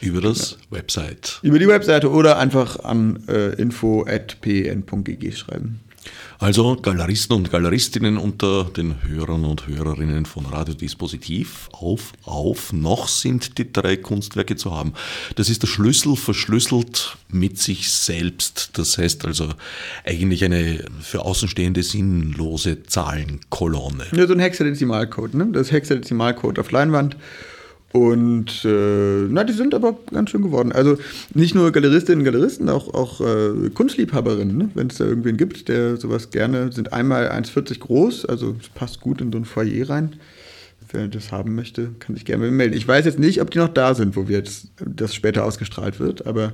[0.02, 0.78] Über das ja.
[0.78, 1.40] Website.
[1.44, 5.80] Über die Webseite oder einfach an äh, info.pn.gg schreiben.
[6.40, 13.60] Also Galeristen und Galeristinnen unter den Hörern und Hörerinnen von Radiodispositiv, auf, auf, noch sind
[13.60, 14.94] die drei Kunstwerke zu haben.
[15.36, 18.72] Das ist der Schlüssel verschlüsselt mit sich selbst.
[18.80, 19.50] Das heißt also
[20.04, 24.06] eigentlich eine für Außenstehende sinnlose Zahlenkolonne.
[24.12, 25.50] Ja, so ein Hexadezimalcode, ne?
[25.52, 27.18] Das Hexadezimalcode auf Leinwand
[27.94, 30.72] und äh, na, die sind aber ganz schön geworden.
[30.72, 30.98] Also
[31.34, 34.70] nicht nur Galeristinnen und Galeristen, auch, auch äh, Kunstliebhaberinnen, ne?
[34.76, 39.20] wenn es da irgendwen gibt, der sowas gerne, sind einmal 1,40 groß, also passt gut
[39.20, 40.14] in so ein Foyer rein.
[40.94, 42.76] Wer das haben möchte, kann sich gerne melden.
[42.76, 46.00] Ich weiß jetzt nicht, ob die noch da sind, wo wir jetzt, das später ausgestrahlt
[46.00, 46.54] wird, aber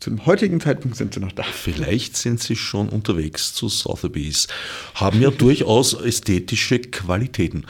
[0.00, 1.42] zum heutigen Zeitpunkt sind sie noch da.
[1.42, 4.48] Vielleicht sind sie schon unterwegs zu Sotheby's.
[4.94, 7.66] Haben ja durchaus ästhetische Qualitäten.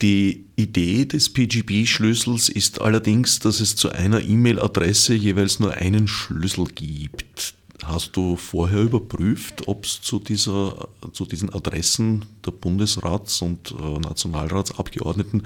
[0.00, 6.66] Die Idee des PGP-Schlüssels ist allerdings, dass es zu einer E-Mail-Adresse jeweils nur einen Schlüssel
[6.66, 7.54] gibt.
[7.84, 15.44] Hast du vorher überprüft, ob es zu, zu diesen Adressen der Bundesrats- und äh, Nationalratsabgeordneten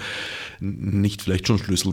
[0.61, 1.93] nicht vielleicht schon Schlüssel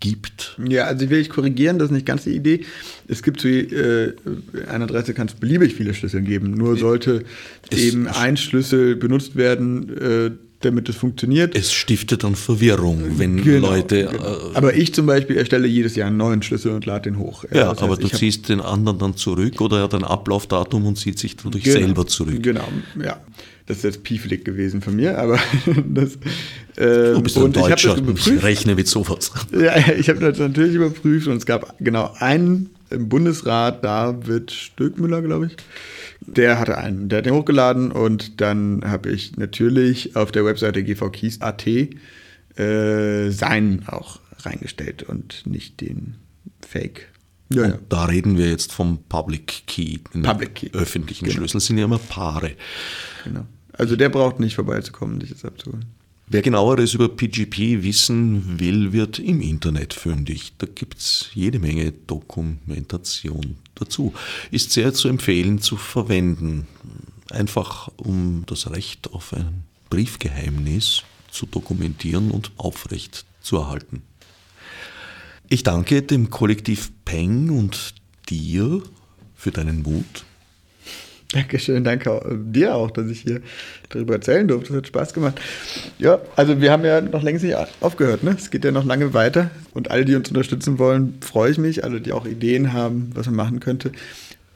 [0.00, 0.58] gibt?
[0.68, 2.64] Ja, also will ich korrigieren, das ist nicht ganz die Idee.
[3.06, 4.14] Es gibt zu äh,
[4.68, 6.52] einer Adresse kann es beliebig viele Schlüssel geben.
[6.52, 7.24] Nur sollte
[7.70, 10.30] es eben ein Schlüssel benutzt werden, äh,
[10.60, 11.54] damit es funktioniert.
[11.54, 14.08] Es stiftet dann Verwirrung, wenn genau, Leute.
[14.10, 14.24] Genau.
[14.24, 17.44] Äh, aber ich zum Beispiel erstelle jedes Jahr einen neuen Schlüssel und lade den hoch.
[17.52, 20.86] Ja, das aber heißt, du ziehst den anderen dann zurück oder er hat ein Ablaufdatum
[20.86, 22.42] und zieht sich dadurch genau, selber zurück.
[22.42, 22.68] Genau,
[23.02, 23.20] ja.
[23.66, 25.38] Das ist jetzt piefelig gewesen von mir, aber
[25.86, 26.14] das.
[26.76, 29.30] Äh, du bist ein Deutscher, ich, ich rechne mit sowas.
[29.52, 35.20] Ja, ich habe das natürlich überprüft und es gab genau einen im Bundesrat, David Stöckmüller,
[35.20, 35.56] glaube ich
[36.20, 40.82] der hatte einen, der hat den hochgeladen und dann habe ich natürlich auf der Webseite
[40.82, 46.16] gvkeys.at äh, seinen auch reingestellt und nicht den
[46.60, 47.08] Fake.
[47.50, 47.78] Ja, ja.
[47.88, 49.98] da reden wir jetzt vom Public Key.
[50.12, 50.70] Public Key.
[50.72, 51.38] Öffentlichen genau.
[51.38, 52.52] Schlüssel sind ja immer Paare.
[53.24, 53.46] Genau.
[53.72, 55.86] Also der braucht nicht vorbeizukommen, dich jetzt abzuholen.
[56.30, 60.52] Wer genaueres über PGP wissen will, wird im Internet fündig.
[60.58, 64.12] Da gibt es jede Menge Dokumentation dazu.
[64.50, 66.66] Ist sehr zu empfehlen zu verwenden.
[67.30, 74.02] Einfach um das Recht auf ein Briefgeheimnis zu dokumentieren und aufrecht zu erhalten.
[75.48, 77.94] Ich danke dem Kollektiv Peng und
[78.28, 78.82] dir
[79.34, 80.24] für deinen Mut.
[81.32, 83.42] Dankeschön, danke auch, dir auch, dass ich hier
[83.90, 84.68] darüber erzählen durfte.
[84.68, 85.38] Das hat Spaß gemacht.
[85.98, 88.34] Ja, also wir haben ja noch längst nicht aufgehört, ne?
[88.38, 89.50] Es geht ja noch lange weiter.
[89.74, 91.84] Und alle, die uns unterstützen wollen, freue ich mich.
[91.84, 93.92] Alle, die auch Ideen haben, was man machen könnte.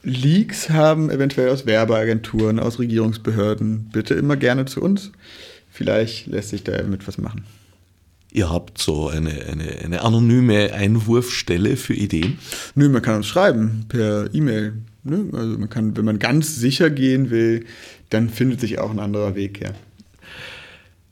[0.03, 5.12] Leaks haben, eventuell aus Werbeagenturen, aus Regierungsbehörden, bitte immer gerne zu uns.
[5.70, 7.45] Vielleicht lässt sich da mit was machen.
[8.31, 12.39] Ihr habt so eine, eine, eine anonyme Einwurfstelle für Ideen?
[12.75, 14.73] Nö, man kann uns schreiben per E-Mail.
[15.05, 15.29] Ne?
[15.33, 17.67] Also man kann, wenn man ganz sicher gehen will,
[18.11, 19.75] dann findet sich auch ein anderer Weg her.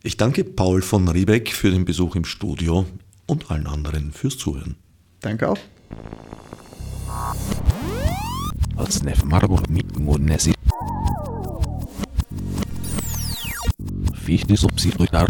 [0.03, 2.85] Ich danke Paul von Riebeck für den Besuch im Studio
[3.27, 4.75] und allen anderen fürs Zuhören.
[5.19, 5.59] Danke auch.
[9.69, 10.53] Mit Monesi.
[14.23, 15.27] Fichtes Obsidruitar.